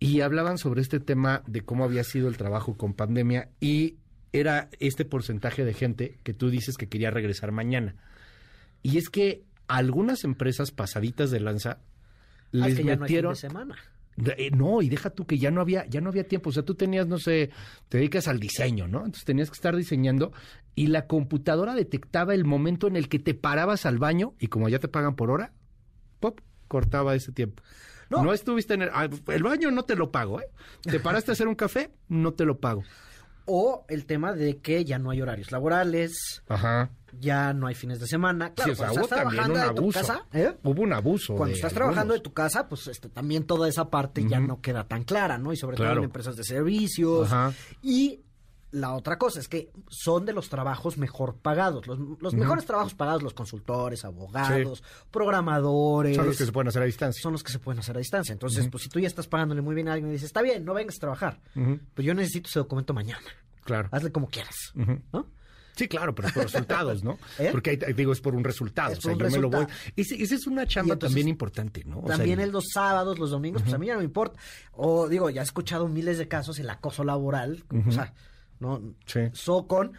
y 0.00 0.20
hablaban 0.20 0.58
sobre 0.58 0.80
este 0.80 0.98
tema 0.98 1.44
de 1.46 1.62
cómo 1.62 1.84
había 1.84 2.02
sido 2.02 2.28
el 2.28 2.36
trabajo 2.36 2.76
con 2.76 2.94
pandemia 2.94 3.50
y 3.60 3.98
era 4.32 4.68
este 4.80 5.04
porcentaje 5.04 5.64
de 5.64 5.74
gente 5.74 6.18
que 6.24 6.34
tú 6.34 6.50
dices 6.50 6.76
que 6.76 6.88
quería 6.88 7.10
regresar 7.10 7.52
mañana. 7.52 7.94
Y 8.82 8.98
es 8.98 9.08
que 9.08 9.44
algunas 9.68 10.24
empresas 10.24 10.70
pasaditas 10.70 11.30
de 11.30 11.40
lanza 11.40 11.78
les 12.50 12.84
metieron. 12.84 13.36
semana. 13.36 13.76
Eh, 14.36 14.50
no, 14.50 14.82
y 14.82 14.90
deja 14.90 15.10
tú 15.10 15.26
que 15.26 15.38
ya 15.38 15.50
no 15.50 15.62
había, 15.62 15.86
ya 15.86 16.00
no 16.00 16.10
había 16.10 16.28
tiempo. 16.28 16.50
O 16.50 16.52
sea, 16.52 16.64
tú 16.64 16.74
tenías, 16.74 17.06
no 17.06 17.18
sé, 17.18 17.50
te 17.88 17.98
dedicas 17.98 18.28
al 18.28 18.38
diseño, 18.38 18.86
¿no? 18.86 18.98
Entonces 18.98 19.24
tenías 19.24 19.50
que 19.50 19.54
estar 19.54 19.74
diseñando 19.74 20.32
y 20.74 20.88
la 20.88 21.06
computadora 21.06 21.74
detectaba 21.74 22.34
el 22.34 22.44
momento 22.44 22.86
en 22.86 22.96
el 22.96 23.08
que 23.08 23.18
te 23.18 23.34
parabas 23.34 23.86
al 23.86 23.98
baño 23.98 24.34
y 24.38 24.48
como 24.48 24.68
ya 24.68 24.78
te 24.78 24.88
pagan 24.88 25.16
por 25.16 25.30
hora, 25.30 25.52
pop, 26.20 26.40
cortaba 26.68 27.14
ese 27.14 27.32
tiempo. 27.32 27.62
No, 28.10 28.22
no 28.22 28.32
estuviste 28.34 28.74
en 28.74 28.82
el, 28.82 28.90
ah, 28.92 29.08
el 29.28 29.42
baño, 29.42 29.70
no 29.70 29.84
te 29.84 29.96
lo 29.96 30.10
pago, 30.10 30.40
¿eh? 30.40 30.48
Te 30.82 31.00
paraste 31.00 31.30
a 31.30 31.32
hacer 31.32 31.48
un 31.48 31.54
café, 31.54 31.90
no 32.08 32.34
te 32.34 32.44
lo 32.44 32.60
pago. 32.60 32.84
O 33.46 33.86
el 33.88 34.04
tema 34.04 34.34
de 34.34 34.58
que 34.58 34.84
ya 34.84 34.98
no 34.98 35.10
hay 35.10 35.22
horarios 35.22 35.50
laborales. 35.50 36.42
Ajá. 36.48 36.90
Ya 37.20 37.52
no 37.52 37.66
hay 37.66 37.74
fines 37.74 38.00
de 38.00 38.06
semana. 38.06 38.52
Claro, 38.52 38.74
sí, 38.74 38.82
estás 38.82 39.08
trabajando 39.08 39.58
de 39.58 39.74
tu 39.74 39.90
casa, 39.90 40.26
¿eh? 40.32 40.56
Hubo 40.62 40.82
un 40.82 40.92
abuso. 40.92 41.34
Cuando 41.34 41.54
estás 41.54 41.72
trabajando 41.72 42.14
de 42.14 42.20
tu 42.20 42.32
casa, 42.32 42.68
pues 42.68 42.86
este, 42.88 43.08
también 43.08 43.44
toda 43.44 43.68
esa 43.68 43.90
parte 43.90 44.26
ya 44.26 44.40
no 44.40 44.60
queda 44.60 44.84
tan 44.84 45.04
clara, 45.04 45.38
¿no? 45.38 45.52
Y 45.52 45.56
sobre 45.56 45.76
todo 45.76 45.92
en 45.92 46.04
empresas 46.04 46.36
de 46.36 46.44
servicios. 46.44 47.26
Ajá. 47.26 47.52
Y 47.82 48.20
la 48.72 48.94
otra 48.94 49.18
cosa 49.18 49.38
es 49.38 49.48
que 49.48 49.70
son 49.88 50.24
de 50.24 50.32
los 50.32 50.48
trabajos 50.48 50.96
mejor 50.96 51.36
pagados. 51.36 51.86
Los, 51.86 52.32
mejores 52.32 52.64
trabajos 52.64 52.94
pagados, 52.94 53.22
los 53.22 53.34
consultores, 53.34 54.04
abogados, 54.04 54.82
programadores. 55.10 56.16
Son 56.16 56.26
los 56.26 56.38
que 56.38 56.46
se 56.46 56.52
pueden 56.52 56.68
hacer 56.68 56.82
a 56.82 56.86
distancia. 56.86 57.22
Son 57.22 57.32
los 57.32 57.42
que 57.42 57.52
se 57.52 57.58
pueden 57.58 57.80
hacer 57.80 57.96
a 57.96 57.98
distancia. 57.98 58.32
Entonces, 58.32 58.68
pues 58.68 58.84
si 58.84 58.88
tú 58.88 58.98
ya 58.98 59.06
estás 59.06 59.28
pagándole 59.28 59.60
muy 59.60 59.74
bien 59.74 59.88
a 59.88 59.92
alguien 59.92 60.08
y 60.10 60.12
dices, 60.14 60.26
está 60.26 60.40
bien, 60.40 60.64
no 60.64 60.72
vengas 60.74 60.96
a 60.96 61.00
trabajar, 61.00 61.40
pues 61.94 62.06
yo 62.06 62.14
necesito 62.14 62.48
ese 62.48 62.58
documento 62.58 62.94
mañana. 62.94 63.22
Claro. 63.64 63.88
Hazle 63.92 64.10
como 64.10 64.28
quieras. 64.28 64.72
¿no? 64.74 65.26
Sí, 65.74 65.88
claro, 65.88 66.14
pero 66.14 66.28
es 66.28 66.34
por 66.34 66.42
resultados, 66.44 67.02
¿no? 67.02 67.18
¿Eh? 67.38 67.48
Porque 67.50 67.70
ahí, 67.70 67.92
digo, 67.94 68.12
es 68.12 68.20
por 68.20 68.34
un 68.34 68.44
resultado. 68.44 68.92
o 68.92 69.00
sea, 69.00 69.14
yo 69.14 69.30
me 69.30 69.38
lo 69.38 69.50
voy. 69.50 69.66
Esa 69.96 70.34
es 70.34 70.46
una 70.46 70.66
chamba 70.66 70.96
también 70.96 71.28
importante, 71.28 71.84
¿no? 71.84 72.02
también 72.02 72.40
el... 72.40 72.50
los 72.50 72.68
sábados, 72.72 73.18
los 73.18 73.30
domingos, 73.30 73.62
pues 73.62 73.74
a 73.74 73.78
mí 73.78 73.86
ya 73.86 73.94
no 73.94 74.00
me 74.00 74.04
importa. 74.04 74.38
O 74.72 75.08
digo, 75.08 75.30
ya 75.30 75.40
he 75.40 75.44
escuchado 75.44 75.88
miles 75.88 76.18
de 76.18 76.28
casos 76.28 76.58
el 76.58 76.68
acoso 76.68 77.04
laboral. 77.04 77.64
O 77.86 77.90
sea, 77.90 78.12
¿no? 78.60 78.80
Sí. 79.06 79.20
So 79.32 79.66
con 79.66 79.92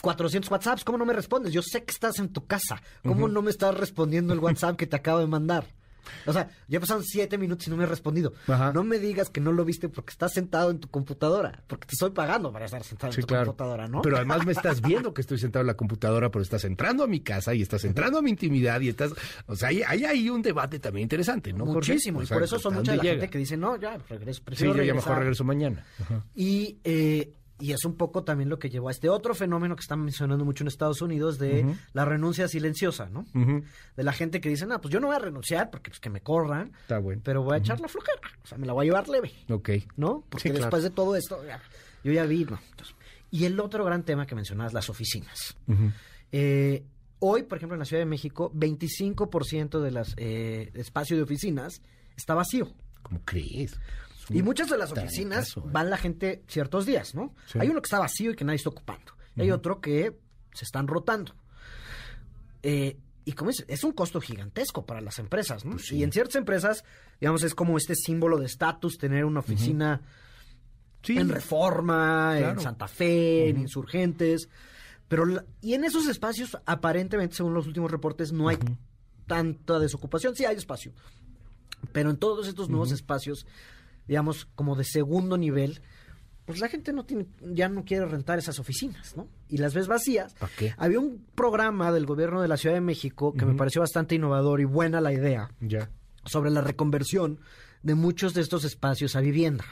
400 0.00 0.50
WhatsApps, 0.50 0.84
¿cómo 0.84 0.98
no 0.98 1.06
me 1.06 1.12
respondes? 1.12 1.52
Yo 1.52 1.62
sé 1.62 1.84
que 1.84 1.92
estás 1.92 2.18
en 2.18 2.30
tu 2.30 2.46
casa. 2.46 2.82
¿Cómo 3.02 3.28
no 3.28 3.42
me 3.42 3.50
estás 3.50 3.76
respondiendo 3.76 4.32
el 4.32 4.40
WhatsApp 4.40 4.76
que 4.76 4.86
te 4.86 4.96
acabo 4.96 5.20
de 5.20 5.26
mandar? 5.26 5.66
O 6.26 6.32
sea, 6.32 6.50
ya 6.68 6.80
pasaron 6.80 7.04
siete 7.04 7.38
minutos 7.38 7.66
y 7.66 7.70
no 7.70 7.76
me 7.76 7.84
he 7.84 7.86
respondido. 7.86 8.32
No 8.74 8.84
me 8.84 8.98
digas 8.98 9.30
que 9.30 9.40
no 9.40 9.52
lo 9.52 9.64
viste 9.64 9.88
porque 9.88 10.10
estás 10.10 10.32
sentado 10.32 10.70
en 10.70 10.78
tu 10.78 10.88
computadora, 10.88 11.62
porque 11.66 11.86
te 11.86 11.94
estoy 11.94 12.10
pagando 12.10 12.52
para 12.52 12.66
estar 12.66 12.82
sentado 12.82 13.12
en 13.12 13.20
tu 13.20 13.26
computadora, 13.26 13.88
¿no? 13.88 14.02
Pero 14.02 14.16
además 14.16 14.44
me 14.46 14.52
estás 14.52 14.80
viendo 14.80 15.12
que 15.14 15.20
estoy 15.20 15.38
sentado 15.38 15.62
en 15.62 15.68
la 15.68 15.74
computadora, 15.74 16.30
pero 16.30 16.42
estás 16.42 16.64
entrando 16.64 17.04
a 17.04 17.06
mi 17.06 17.20
casa 17.20 17.54
y 17.54 17.62
estás 17.62 17.84
entrando 17.84 18.18
a 18.18 18.22
mi 18.22 18.30
intimidad 18.30 18.80
y 18.80 18.88
estás, 18.88 19.12
o 19.46 19.56
sea, 19.56 19.68
hay, 19.68 19.82
ahí 19.82 20.30
un 20.30 20.42
debate 20.42 20.78
también 20.78 21.04
interesante, 21.04 21.52
¿no? 21.52 21.66
Muchísimo, 21.66 22.22
y 22.22 22.26
por 22.26 22.42
eso 22.42 22.58
son 22.58 22.74
mucha 22.74 22.96
la 22.96 23.02
gente 23.02 23.28
que 23.28 23.38
dice, 23.38 23.56
no, 23.56 23.76
ya, 23.76 23.98
regreso, 24.08 24.42
Sí, 24.52 24.64
yo 24.64 24.82
ya 24.82 24.94
mejor 24.94 25.18
regreso 25.18 25.44
mañana. 25.44 25.84
Y 26.34 26.78
eh, 26.84 27.32
y 27.62 27.72
es 27.72 27.84
un 27.84 27.94
poco 27.94 28.24
también 28.24 28.48
lo 28.48 28.58
que 28.58 28.70
llevó 28.70 28.88
a 28.88 28.90
este 28.90 29.08
otro 29.08 29.36
fenómeno 29.36 29.76
que 29.76 29.82
están 29.82 30.02
mencionando 30.02 30.44
mucho 30.44 30.64
en 30.64 30.68
Estados 30.68 31.00
Unidos 31.00 31.38
de 31.38 31.76
la 31.92 32.04
renuncia 32.04 32.48
silenciosa, 32.48 33.08
¿no? 33.08 33.24
De 33.96 34.02
la 34.02 34.12
gente 34.12 34.40
que 34.40 34.48
dice, 34.48 34.66
no, 34.66 34.80
pues 34.80 34.92
yo 34.92 34.98
no 34.98 35.06
voy 35.06 35.14
a 35.14 35.20
renunciar 35.20 35.70
porque 35.70 35.90
pues 35.90 36.00
que 36.00 36.10
me 36.10 36.20
corran. 36.20 36.72
Está 36.82 36.98
bueno. 36.98 37.22
Pero 37.24 37.44
voy 37.44 37.54
a 37.54 37.58
echar 37.58 37.78
la 37.78 37.86
flojera. 37.86 38.20
O 38.42 38.46
sea, 38.48 38.58
me 38.58 38.66
la 38.66 38.72
voy 38.72 38.84
a 38.84 38.86
llevar 38.86 39.08
leve. 39.08 39.32
Ok. 39.48 39.70
¿No? 39.96 40.24
Porque 40.28 40.52
después 40.52 40.82
de 40.82 40.90
todo 40.90 41.14
esto, 41.14 41.40
yo 42.02 42.12
ya 42.12 42.26
vi, 42.26 42.44
no. 42.44 42.58
y 43.30 43.44
el 43.44 43.60
otro 43.60 43.84
gran 43.84 44.02
tema 44.02 44.26
que 44.26 44.34
mencionabas, 44.34 44.72
las 44.72 44.90
oficinas. 44.90 45.56
Eh, 46.32 46.84
hoy, 47.20 47.44
por 47.44 47.58
ejemplo, 47.58 47.76
en 47.76 47.78
la 47.78 47.84
Ciudad 47.84 48.00
de 48.00 48.06
México, 48.06 48.50
25% 48.56 49.80
de 49.80 49.90
las 49.92 50.14
eh, 50.16 50.72
espacio 50.74 51.16
de 51.16 51.22
oficinas 51.22 51.80
está 52.16 52.34
vacío. 52.34 52.72
¿Cómo 53.02 53.20
crees? 53.24 53.78
Y 54.28 54.42
muchas 54.42 54.68
de 54.70 54.78
las 54.78 54.92
oficinas 54.92 55.56
¿eh? 55.56 55.60
van 55.64 55.90
la 55.90 55.96
gente 55.96 56.42
ciertos 56.46 56.86
días, 56.86 57.14
¿no? 57.14 57.34
Hay 57.58 57.68
uno 57.68 57.80
que 57.80 57.86
está 57.86 57.98
vacío 57.98 58.30
y 58.30 58.36
que 58.36 58.44
nadie 58.44 58.56
está 58.56 58.70
ocupando. 58.70 59.12
Y 59.36 59.42
hay 59.42 59.50
otro 59.50 59.80
que 59.80 60.18
se 60.52 60.64
están 60.64 60.86
rotando. 60.86 61.34
Eh, 62.62 62.96
y 63.24 63.32
como 63.32 63.50
es, 63.50 63.64
es 63.68 63.84
un 63.84 63.92
costo 63.92 64.20
gigantesco 64.20 64.84
para 64.84 65.00
las 65.00 65.18
empresas, 65.18 65.64
¿no? 65.64 65.72
Pues 65.72 65.92
y 65.92 66.02
en 66.02 66.12
ciertas 66.12 66.36
empresas, 66.36 66.84
digamos, 67.20 67.42
es 67.42 67.54
como 67.54 67.76
este 67.76 67.94
símbolo 67.94 68.38
de 68.38 68.46
estatus 68.46 68.98
tener 68.98 69.24
una 69.24 69.40
oficina 69.40 70.02
en 71.08 71.28
Reforma, 71.28 72.38
en 72.38 72.60
Santa 72.60 72.88
Fe, 72.88 73.48
en 73.48 73.60
Insurgentes. 73.60 74.48
Pero, 75.08 75.44
y 75.60 75.74
en 75.74 75.84
esos 75.84 76.08
espacios, 76.08 76.56
aparentemente, 76.64 77.36
según 77.36 77.54
los 77.54 77.66
últimos 77.66 77.90
reportes, 77.90 78.32
no 78.32 78.48
hay 78.48 78.58
tanta 79.26 79.78
desocupación. 79.78 80.34
Sí 80.34 80.44
hay 80.44 80.56
espacio. 80.56 80.92
Pero 81.92 82.10
en 82.10 82.16
todos 82.16 82.48
estos 82.48 82.68
nuevos 82.68 82.92
espacios 82.92 83.46
digamos, 84.06 84.46
como 84.54 84.76
de 84.76 84.84
segundo 84.84 85.36
nivel, 85.36 85.80
pues 86.44 86.60
la 86.60 86.68
gente 86.68 86.92
no 86.92 87.04
tiene, 87.04 87.26
ya 87.40 87.68
no 87.68 87.84
quiere 87.84 88.04
rentar 88.06 88.38
esas 88.38 88.58
oficinas, 88.58 89.16
¿no? 89.16 89.28
Y 89.48 89.58
las 89.58 89.74
ves 89.74 89.86
vacías. 89.86 90.34
¿Para 90.34 90.52
qué? 90.56 90.74
Había 90.76 90.98
un 90.98 91.24
programa 91.34 91.92
del 91.92 92.06
gobierno 92.06 92.42
de 92.42 92.48
la 92.48 92.56
Ciudad 92.56 92.74
de 92.74 92.80
México 92.80 93.32
que 93.32 93.44
me 93.44 93.54
pareció 93.54 93.80
bastante 93.80 94.16
innovador 94.16 94.60
y 94.60 94.64
buena 94.64 95.00
la 95.00 95.12
idea. 95.12 95.50
Ya. 95.60 95.90
Sobre 96.24 96.50
la 96.50 96.60
reconversión 96.60 97.38
de 97.82 97.94
muchos 97.94 98.32
de 98.34 98.40
estos 98.40 98.64
espacios 98.64 99.16
a 99.16 99.20
vivienda. 99.20 99.64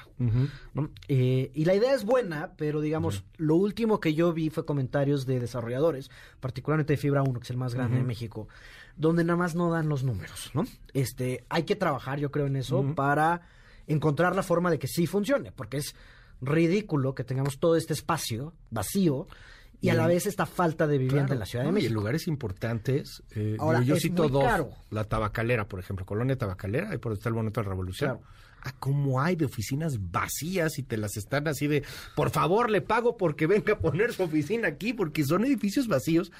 Eh, 1.08 1.50
y 1.54 1.64
la 1.64 1.74
idea 1.74 1.94
es 1.94 2.04
buena, 2.04 2.54
pero 2.56 2.80
digamos, 2.80 3.24
lo 3.36 3.54
último 3.54 4.00
que 4.00 4.14
yo 4.14 4.32
vi 4.32 4.50
fue 4.50 4.64
comentarios 4.64 5.26
de 5.26 5.38
desarrolladores, 5.38 6.10
particularmente 6.40 6.94
de 6.94 6.96
Fibra 6.96 7.22
1, 7.22 7.38
que 7.38 7.44
es 7.44 7.50
el 7.50 7.56
más 7.56 7.74
grande 7.74 7.98
de 7.98 8.04
México, 8.04 8.48
donde 8.96 9.22
nada 9.22 9.36
más 9.36 9.54
no 9.54 9.70
dan 9.70 9.88
los 9.88 10.02
números, 10.02 10.50
¿no? 10.54 10.64
Este, 10.92 11.44
hay 11.48 11.62
que 11.62 11.76
trabajar, 11.76 12.18
yo 12.18 12.30
creo, 12.30 12.46
en 12.46 12.56
eso 12.56 12.94
para 12.94 13.42
encontrar 13.92 14.34
la 14.36 14.42
forma 14.42 14.70
de 14.70 14.78
que 14.78 14.86
sí 14.86 15.06
funcione, 15.06 15.52
porque 15.52 15.78
es 15.78 15.94
ridículo 16.40 17.14
que 17.14 17.24
tengamos 17.24 17.58
todo 17.58 17.76
este 17.76 17.92
espacio 17.92 18.54
vacío 18.70 19.26
y, 19.80 19.88
a 19.88 19.94
la 19.94 20.06
vez 20.06 20.26
esta 20.26 20.46
falta 20.46 20.86
de 20.86 20.98
vivienda 20.98 21.32
en 21.32 21.40
la 21.40 21.46
Ciudad 21.46 21.64
de 21.64 21.72
México. 21.72 21.84
Y 21.84 21.88
en 21.88 21.94
lugares 21.94 22.26
importantes, 22.28 23.22
eh, 23.34 23.56
yo 23.84 23.96
cito 23.96 24.28
dos, 24.28 24.44
la 24.90 25.04
Tabacalera, 25.04 25.66
por 25.66 25.80
ejemplo, 25.80 26.04
Colonia 26.04 26.36
Tabacalera, 26.36 26.90
ahí 26.90 26.98
por 26.98 27.12
donde 27.12 27.20
está 27.20 27.28
el 27.30 27.34
Monumento 27.34 27.60
de 27.60 27.64
la 27.64 27.70
Revolución. 27.70 28.18
Ah, 28.62 28.74
cómo 28.78 29.22
hay 29.22 29.36
de 29.36 29.46
oficinas 29.46 30.10
vacías 30.10 30.78
y 30.78 30.82
te 30.82 30.98
las 30.98 31.16
están 31.16 31.48
así 31.48 31.66
de, 31.66 31.82
por 32.14 32.28
favor, 32.28 32.70
le 32.70 32.82
pago 32.82 33.16
porque 33.16 33.46
venga 33.46 33.72
a 33.72 33.78
poner 33.78 34.12
su 34.12 34.24
oficina 34.24 34.68
aquí, 34.68 34.92
porque 34.92 35.24
son 35.24 35.46
edificios 35.46 35.88
vacíos 35.88 36.30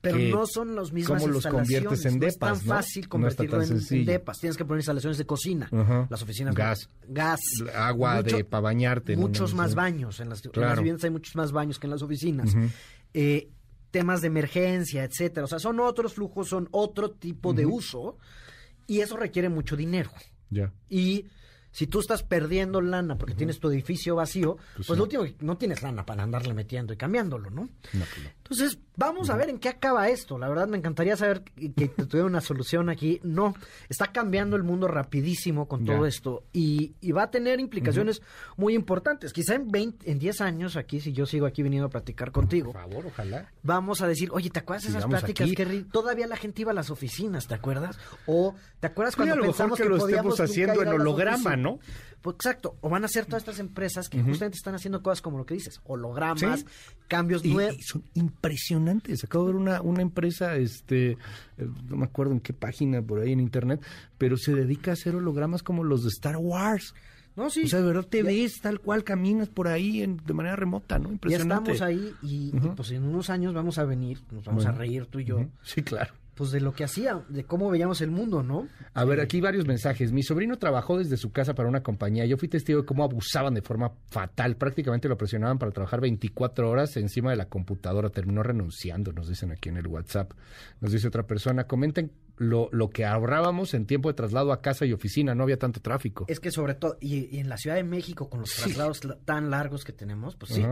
pero 0.00 0.18
no 0.18 0.46
son 0.46 0.74
los 0.74 0.92
mismas 0.92 1.22
¿Cómo 1.22 1.32
los 1.32 1.46
conviertes 1.46 2.04
en 2.06 2.18
depas? 2.18 2.40
No 2.40 2.54
es 2.54 2.58
tan 2.58 2.60
fácil 2.60 3.08
convertirlo 3.08 3.62
en, 3.62 4.04
depas. 4.06 4.38
Tienes 4.38 4.56
que 4.56 4.64
poner 4.64 4.80
instalaciones 4.80 5.18
de 5.18 5.26
cocina. 5.26 5.68
Las 6.08 6.22
oficinas. 6.22 6.54
Gas. 6.54 6.88
Gas. 7.06 7.40
Agua 7.74 8.22
de 8.22 8.44
para 8.44 8.62
bañarte. 8.62 9.16
Muchos 9.16 9.54
más 9.54 9.74
baños. 9.74 10.20
En 10.20 10.28
las, 10.28 10.42
viviendas 10.42 11.04
hay 11.04 11.10
muchos 11.10 11.36
más 11.36 11.52
baños 11.52 11.78
que 11.78 11.86
en 11.86 11.90
las 11.90 12.02
oficinas. 12.02 12.54
Eh, 13.12 13.50
temas 13.90 14.20
de 14.20 14.28
emergencia, 14.28 15.04
etcétera. 15.04 15.44
O 15.44 15.48
sea, 15.48 15.58
son 15.58 15.80
otros 15.80 16.14
flujos, 16.14 16.48
son 16.48 16.68
otro 16.70 17.10
tipo 17.10 17.52
de 17.52 17.66
uso. 17.66 18.16
Y 18.86 19.00
eso 19.00 19.16
requiere 19.16 19.48
mucho 19.48 19.76
dinero. 19.76 20.10
Ya. 20.48 20.72
Y 20.88 21.26
si 21.70 21.86
tú 21.86 22.00
estás 22.00 22.22
perdiendo 22.22 22.80
lana 22.80 23.16
porque 23.16 23.34
tienes 23.34 23.60
tu 23.60 23.70
edificio 23.70 24.16
vacío, 24.16 24.56
pues, 24.76 24.88
pues 24.88 24.98
lo 24.98 25.04
último 25.04 25.24
no 25.40 25.56
tienes 25.56 25.82
lana 25.82 26.04
para 26.04 26.22
andarle 26.22 26.54
metiendo 26.54 26.92
y 26.92 26.96
cambiándolo, 26.96 27.50
¿no? 27.50 27.62
no, 27.62 27.70
pues 27.92 28.34
Entonces, 28.50 28.78
vamos 28.96 29.30
a 29.30 29.36
ver 29.36 29.48
en 29.48 29.58
qué 29.58 29.68
acaba 29.68 30.08
esto. 30.08 30.36
La 30.36 30.48
verdad, 30.48 30.66
me 30.66 30.76
encantaría 30.76 31.16
saber 31.16 31.42
que, 31.42 31.86
tuviera 31.88 32.26
una 32.26 32.40
solución 32.40 32.90
aquí. 32.90 33.20
No, 33.22 33.54
está 33.88 34.08
cambiando 34.08 34.56
el 34.56 34.64
mundo 34.64 34.88
rapidísimo 34.88 35.68
con 35.68 35.84
todo 35.84 36.04
esto 36.04 36.42
y, 36.52 36.94
va 37.12 37.24
a 37.24 37.30
tener 37.30 37.60
implicaciones 37.60 38.22
muy 38.56 38.74
importantes. 38.74 39.32
Quizá 39.32 39.54
en 39.54 39.70
20, 39.70 40.10
en 40.10 40.18
10 40.18 40.40
años 40.40 40.76
aquí, 40.76 41.00
si 41.00 41.12
yo 41.12 41.26
sigo 41.26 41.46
aquí 41.46 41.62
viniendo 41.62 41.86
a 41.86 41.90
platicar 41.90 42.32
contigo. 42.32 42.72
Por 42.72 42.82
favor, 42.82 43.06
ojalá. 43.06 43.48
Vamos 43.62 44.02
a 44.02 44.08
decir, 44.08 44.30
oye, 44.32 44.50
¿te 44.50 44.58
acuerdas 44.58 44.84
de 44.84 44.90
esas 44.90 45.06
pláticas 45.06 45.48
que 45.52 45.84
todavía 45.90 46.26
la 46.26 46.36
gente 46.36 46.62
iba 46.62 46.72
a 46.72 46.74
las 46.74 46.90
oficinas, 46.90 47.46
¿te 47.46 47.54
acuerdas? 47.54 47.98
O 48.26 48.56
¿te 48.80 48.88
acuerdas 48.88 49.14
cuando 49.14 49.40
pensamos 49.40 49.78
que, 49.78 49.84
lo 49.84 49.96
estemos 49.96 50.40
haciendo 50.40 50.82
en 50.82 50.88
holograma, 50.88 51.54
¿no? 51.54 51.78
Pues 52.22 52.36
exacto, 52.36 52.76
o 52.82 52.90
van 52.90 53.04
a 53.04 53.08
ser 53.08 53.24
todas 53.24 53.42
estas 53.42 53.60
empresas 53.60 54.10
que 54.10 54.22
justamente 54.22 54.56
están 54.56 54.74
haciendo 54.74 55.02
cosas 55.02 55.22
como 55.22 55.38
lo 55.38 55.46
que 55.46 55.54
dices, 55.54 55.80
hologramas, 55.84 56.66
cambios 57.08 57.44
nuevos. 57.44 57.76
Impresionantes. 58.40 59.22
Acabo 59.22 59.46
de 59.46 59.52
ver 59.52 59.60
una, 59.60 59.82
una 59.82 60.00
empresa, 60.02 60.56
este, 60.56 61.12
eh, 61.12 61.16
no 61.88 61.96
me 61.96 62.04
acuerdo 62.04 62.32
en 62.32 62.40
qué 62.40 62.54
página 62.54 63.02
por 63.02 63.20
ahí 63.20 63.32
en 63.32 63.40
internet, 63.40 63.82
pero 64.16 64.36
se 64.38 64.54
dedica 64.54 64.92
a 64.92 64.94
hacer 64.94 65.14
hologramas 65.14 65.62
como 65.62 65.84
los 65.84 66.02
de 66.02 66.08
Star 66.08 66.38
Wars. 66.38 66.94
No, 67.36 67.50
sí. 67.50 67.64
O 67.64 67.68
sea, 67.68 67.80
de 67.80 67.86
verdad 67.86 68.06
te 68.06 68.22
ves 68.22 68.60
tal 68.60 68.80
cual 68.80 69.04
caminas 69.04 69.48
por 69.48 69.68
ahí 69.68 70.04
de 70.04 70.34
manera 70.34 70.56
remota, 70.56 70.98
¿no? 70.98 71.12
Impresionante. 71.12 71.70
Ya 71.70 71.74
estamos 71.74 71.82
ahí 71.82 72.14
y, 72.22 72.50
pues 72.74 72.90
en 72.90 73.04
unos 73.04 73.30
años 73.30 73.54
vamos 73.54 73.78
a 73.78 73.84
venir, 73.84 74.20
nos 74.32 74.44
vamos 74.44 74.66
a 74.66 74.72
reír 74.72 75.06
tú 75.06 75.20
y 75.20 75.26
yo. 75.26 75.46
Sí, 75.62 75.82
claro 75.82 76.19
pues 76.40 76.52
de 76.52 76.60
lo 76.62 76.72
que 76.72 76.84
hacía, 76.84 77.22
de 77.28 77.44
cómo 77.44 77.68
veíamos 77.68 78.00
el 78.00 78.10
mundo, 78.10 78.42
¿no? 78.42 78.66
A 78.94 79.04
ver, 79.04 79.20
aquí 79.20 79.42
varios 79.42 79.66
mensajes. 79.66 80.10
Mi 80.10 80.22
sobrino 80.22 80.56
trabajó 80.56 80.96
desde 80.96 81.18
su 81.18 81.32
casa 81.32 81.54
para 81.54 81.68
una 81.68 81.82
compañía. 81.82 82.24
Yo 82.24 82.38
fui 82.38 82.48
testigo 82.48 82.80
de 82.80 82.86
cómo 82.86 83.04
abusaban 83.04 83.52
de 83.52 83.60
forma 83.60 83.92
fatal. 84.06 84.56
Prácticamente 84.56 85.06
lo 85.06 85.18
presionaban 85.18 85.58
para 85.58 85.70
trabajar 85.70 86.00
24 86.00 86.70
horas 86.70 86.96
encima 86.96 87.28
de 87.28 87.36
la 87.36 87.50
computadora. 87.50 88.08
Terminó 88.08 88.42
renunciando, 88.42 89.12
nos 89.12 89.28
dicen 89.28 89.50
aquí 89.50 89.68
en 89.68 89.76
el 89.76 89.86
WhatsApp. 89.86 90.32
Nos 90.80 90.92
dice 90.92 91.08
otra 91.08 91.26
persona, 91.26 91.64
comenten 91.64 92.10
lo, 92.38 92.70
lo 92.72 92.88
que 92.88 93.04
ahorrábamos 93.04 93.74
en 93.74 93.84
tiempo 93.84 94.08
de 94.08 94.14
traslado 94.14 94.50
a 94.50 94.62
casa 94.62 94.86
y 94.86 94.94
oficina. 94.94 95.34
No 95.34 95.42
había 95.42 95.58
tanto 95.58 95.80
tráfico. 95.82 96.24
Es 96.26 96.40
que 96.40 96.50
sobre 96.50 96.72
todo, 96.72 96.96
y, 97.02 97.38
en 97.38 97.50
la 97.50 97.58
Ciudad 97.58 97.76
de 97.76 97.84
México, 97.84 98.30
con 98.30 98.40
los 98.40 98.54
traslados 98.56 99.02
tan 99.26 99.50
largos 99.50 99.84
que 99.84 99.92
tenemos, 99.92 100.36
pues 100.36 100.54
sí. 100.54 100.64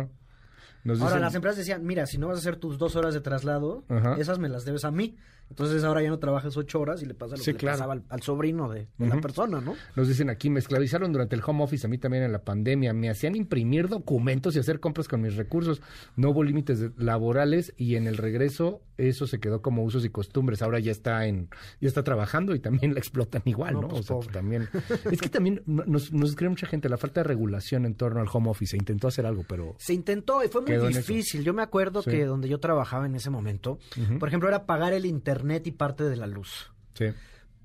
Ahora, 1.01 1.19
las 1.19 1.35
empresas 1.35 1.59
decían, 1.59 1.85
mira, 1.85 2.07
si 2.07 2.19
no 2.19 2.29
vas 2.29 2.37
a 2.37 2.41
hacer 2.41 2.57
tus 2.57 2.79
dos 2.79 2.97
horas 2.97 3.13
de 3.15 3.21
traslado, 3.21 3.85
esas 4.19 4.39
me 4.39 4.49
las 4.49 4.65
debes 4.65 4.85
a 4.85 4.91
mí. 4.91 5.17
Entonces 5.51 5.83
ahora 5.85 6.03
ya 6.03 6.11
no 6.11 6.19
trabajas 6.19 6.57
ocho 6.57 6.81
horas 6.81 7.03
y 7.03 7.07
le 7.07 7.15
pasa 7.15 7.37
lo 7.37 7.43
que 7.43 7.53
le 7.53 7.59
pasaba 7.59 7.99
al, 8.09 8.23
sobrino 8.23 8.69
de, 8.69 8.89
la 8.99 9.21
persona, 9.21 9.61
¿no? 9.61 9.75
Nos 9.97 10.09
dicen 10.09 10.29
aquí, 10.29 10.51
me 10.51 10.61
esclavizaron 10.61 11.13
durante 11.13 11.37
el 11.37 11.43
home 11.45 11.65
office, 11.65 11.87
a 11.87 11.91
mí 11.91 11.99
también 11.99 12.23
en 12.23 12.33
la 12.33 12.45
pandemia, 12.45 12.93
me 12.93 13.09
hacían 13.09 13.35
imprimir 13.35 13.89
documentos 13.89 14.57
y 14.57 14.59
hacer 14.59 14.79
compras 14.81 15.09
con 15.09 15.23
mis 15.23 15.37
recursos, 15.37 15.81
no 16.17 16.31
hubo 16.31 16.45
límites 16.45 16.91
laborales 16.99 17.73
y 17.77 17.97
en 17.97 18.07
el 18.07 18.19
regreso 18.19 18.83
eso 18.99 19.27
se 19.27 19.39
quedó 19.39 19.63
como 19.63 19.85
usos 19.85 20.05
y 20.05 20.11
costumbres, 20.11 20.61
ahora 20.61 20.81
ya 20.81 20.91
está 20.91 21.27
en, 21.27 21.49
ya 21.81 21.89
está 21.89 22.03
trabajando 22.03 22.55
y 22.55 22.59
también 22.59 22.93
la 22.95 23.01
explotan 23.01 23.43
igual, 23.47 23.75
¿no? 23.75 23.89
Pues 23.89 24.11
o 24.11 24.23
sea, 24.23 24.33
también, 24.33 24.69
es 25.11 25.21
que 25.21 25.29
también 25.29 25.63
nos, 25.67 26.13
nos 26.13 26.31
escribe 26.31 26.51
mucha 26.51 26.67
gente 26.67 26.89
la 26.89 26.99
falta 26.99 27.21
de 27.21 27.25
regulación 27.25 27.87
en 27.87 27.95
torno 27.95 28.21
al 28.21 28.29
home 28.31 28.51
office, 28.51 28.73
se 28.73 28.77
intentó 28.77 29.09
hacer 29.09 29.25
algo, 29.25 29.45
pero... 29.49 29.77
Se 29.79 29.95
intentó 29.95 30.45
y 30.45 30.49
fue 30.49 30.61
muy 30.61 30.89
difícil, 30.89 31.43
yo 31.43 31.55
me 31.55 31.63
acuerdo 31.63 32.03
que 32.03 32.27
donde 32.27 32.49
yo 32.49 32.61
trabajaba 32.61 33.07
en 33.07 33.15
ese 33.15 33.31
momento, 33.31 33.79
por 34.19 34.29
ejemplo, 34.29 34.49
era 34.49 34.67
pagar 34.67 34.93
el 34.93 35.07
internet 35.07 35.38
y 35.65 35.71
parte 35.73 36.05
de 36.05 36.17
la 36.17 36.27
luz. 36.27 36.73
Sí. 36.95 37.07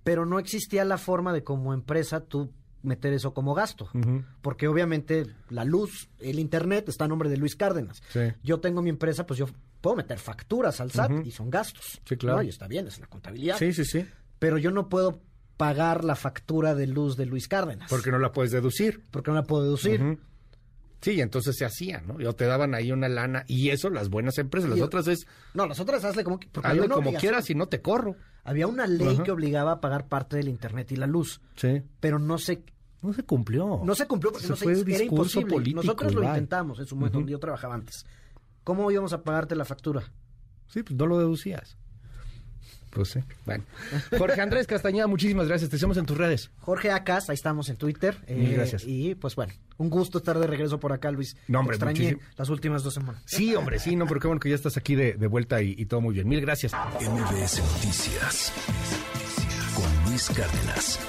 Pero 0.04 0.26
no 0.26 0.40
existía 0.40 0.86
la 0.86 0.98
forma 0.98 1.34
de 1.34 1.44
como 1.44 1.74
empresa 1.74 2.22
tú 2.26 2.52
meter 2.82 3.14
eso 3.14 3.34
como 3.34 3.54
gasto. 3.54 3.90
Porque 4.42 4.68
obviamente 4.68 5.26
la 5.50 5.64
luz, 5.64 6.10
el 6.20 6.40
internet 6.40 6.90
está 6.90 7.06
a 7.06 7.08
nombre 7.08 7.30
de 7.30 7.38
Luis 7.38 7.56
Cárdenas. 7.56 8.04
Yo 8.44 8.60
tengo 8.60 8.82
mi 8.82 8.90
empresa, 8.90 9.26
pues 9.26 9.40
yo 9.40 9.48
puedo 9.82 9.96
meter 9.96 10.20
facturas 10.20 10.80
al 10.82 10.92
SAT 10.92 11.26
y 11.26 11.32
son 11.32 11.50
gastos. 11.50 12.02
Sí, 12.06 12.18
claro. 12.18 12.42
Y 12.44 12.50
está 12.50 12.68
bien, 12.68 12.88
es 12.88 13.00
la 13.00 13.08
contabilidad. 13.08 13.58
Sí, 13.58 13.74
sí, 13.74 13.86
sí. 13.86 14.06
Pero 14.40 14.58
yo 14.58 14.72
no 14.72 14.90
puedo 14.90 15.22
pagar 15.56 16.04
la 16.04 16.16
factura 16.16 16.76
de 16.76 16.88
luz 16.88 17.16
de 17.16 17.26
Luis 17.26 17.48
Cárdenas. 17.48 17.90
Porque 17.90 18.12
no 18.12 18.20
la 18.20 18.32
puedes 18.32 18.52
deducir. 18.52 19.06
Porque 19.12 19.32
no 19.32 19.36
la 19.36 19.44
puedo 19.44 19.64
deducir. 19.64 20.20
Sí, 21.04 21.20
entonces 21.20 21.58
se 21.58 21.66
hacía, 21.66 22.02
¿no? 22.02 22.16
O 22.28 22.34
te 22.34 22.46
daban 22.46 22.74
ahí 22.74 22.94
una 22.94 23.10
lana 23.10 23.44
y 23.46 23.72
eso 23.72 23.90
las 23.90 24.08
buenas 24.10 24.38
empresas, 24.38 24.70
las 24.70 24.80
otras 24.80 25.06
es... 25.08 25.28
No, 25.54 25.68
las 25.68 25.82
otras 25.82 26.06
hazle 26.06 26.24
como, 26.24 26.40
hazle 26.64 26.88
como 26.88 27.14
quieras 27.16 27.50
y 27.50 27.56
no 27.56 27.68
te 27.68 27.82
corro. 27.82 28.16
Había 28.46 28.68
una 28.68 28.88
ley 28.88 29.18
que 29.18 29.32
obligaba 29.32 29.74
a 29.74 29.82
pagar 29.82 30.08
parte 30.08 30.38
del 30.38 30.48
internet 30.48 30.94
y 30.94 30.96
la 30.96 31.06
luz. 31.06 31.42
Sí. 31.58 31.82
Pero 32.00 32.20
no 32.20 32.38
se... 32.38 32.64
No 33.02 33.12
se 33.12 33.24
cumplió. 33.24 33.82
No 33.84 33.96
se 33.96 34.08
cumplió 34.08 34.32
porque 34.32 34.48
no 34.48 34.56
se, 34.56 34.72
era 34.72 35.04
imposible. 35.04 35.74
Nosotros 35.74 36.14
lo 36.14 36.24
intentamos 36.24 36.80
en 36.80 36.86
su 36.86 36.96
momento, 36.96 37.18
donde 37.18 37.34
yo 37.34 37.40
trabajaba 37.40 37.76
antes. 37.76 38.06
¿Cómo 38.64 38.90
íbamos 38.90 39.12
a 39.12 39.24
pagarte 39.24 39.58
la 39.58 39.66
factura? 39.66 40.04
Sí, 40.68 40.84
pues 40.84 40.98
no 40.98 41.06
lo 41.06 41.20
deducías. 41.20 41.78
Pues 42.94 43.10
sí. 43.10 43.20
Bueno. 43.46 43.64
Jorge 44.18 44.40
Andrés 44.42 44.68
Castañeda, 44.68 45.08
muchísimas 45.08 45.48
gracias. 45.48 45.70
Te 45.70 45.78
hacemos 45.78 45.98
en 45.98 46.06
tus 46.06 46.18
redes. 46.18 46.52
Jorge 46.60 46.92
Acas, 46.92 47.30
ahí 47.30 47.34
estamos 47.34 47.70
en 47.70 47.78
Twitter. 47.78 48.16
Eh, 48.28 48.54
gracias. 48.56 48.84
Y 48.86 49.16
pues 49.16 49.36
bueno, 49.36 49.54
un 49.78 49.90
gusto 49.90 50.20
estar 50.20 50.38
de 50.38 50.48
regreso 50.48 50.80
por 50.80 50.94
acá, 50.94 51.12
Luis. 51.12 51.36
No, 51.48 51.60
hombre, 51.60 51.76
extrañé 51.76 52.18
las 52.38 52.50
últimas 52.50 52.84
dos 52.84 52.94
semanas. 52.94 53.22
Sí, 53.26 53.56
hombre, 53.56 53.80
sí, 53.80 53.96
no, 53.96 54.06
pero 54.06 54.20
qué 54.20 54.28
bueno 54.28 54.40
que 54.40 54.50
ya 54.50 54.56
estás 54.56 54.78
aquí 54.78 54.96
de, 54.96 55.16
vuelta 55.28 55.62
y, 55.62 55.76
y, 55.78 55.86
todo 55.86 56.02
muy 56.02 56.14
bien. 56.14 56.28
Mil 56.28 56.42
gracias. 56.42 56.74
MBS 56.74 57.60
Noticias 57.60 58.54
con 59.76 60.10
Luis 60.12 60.30
Cárdenas. 60.30 61.00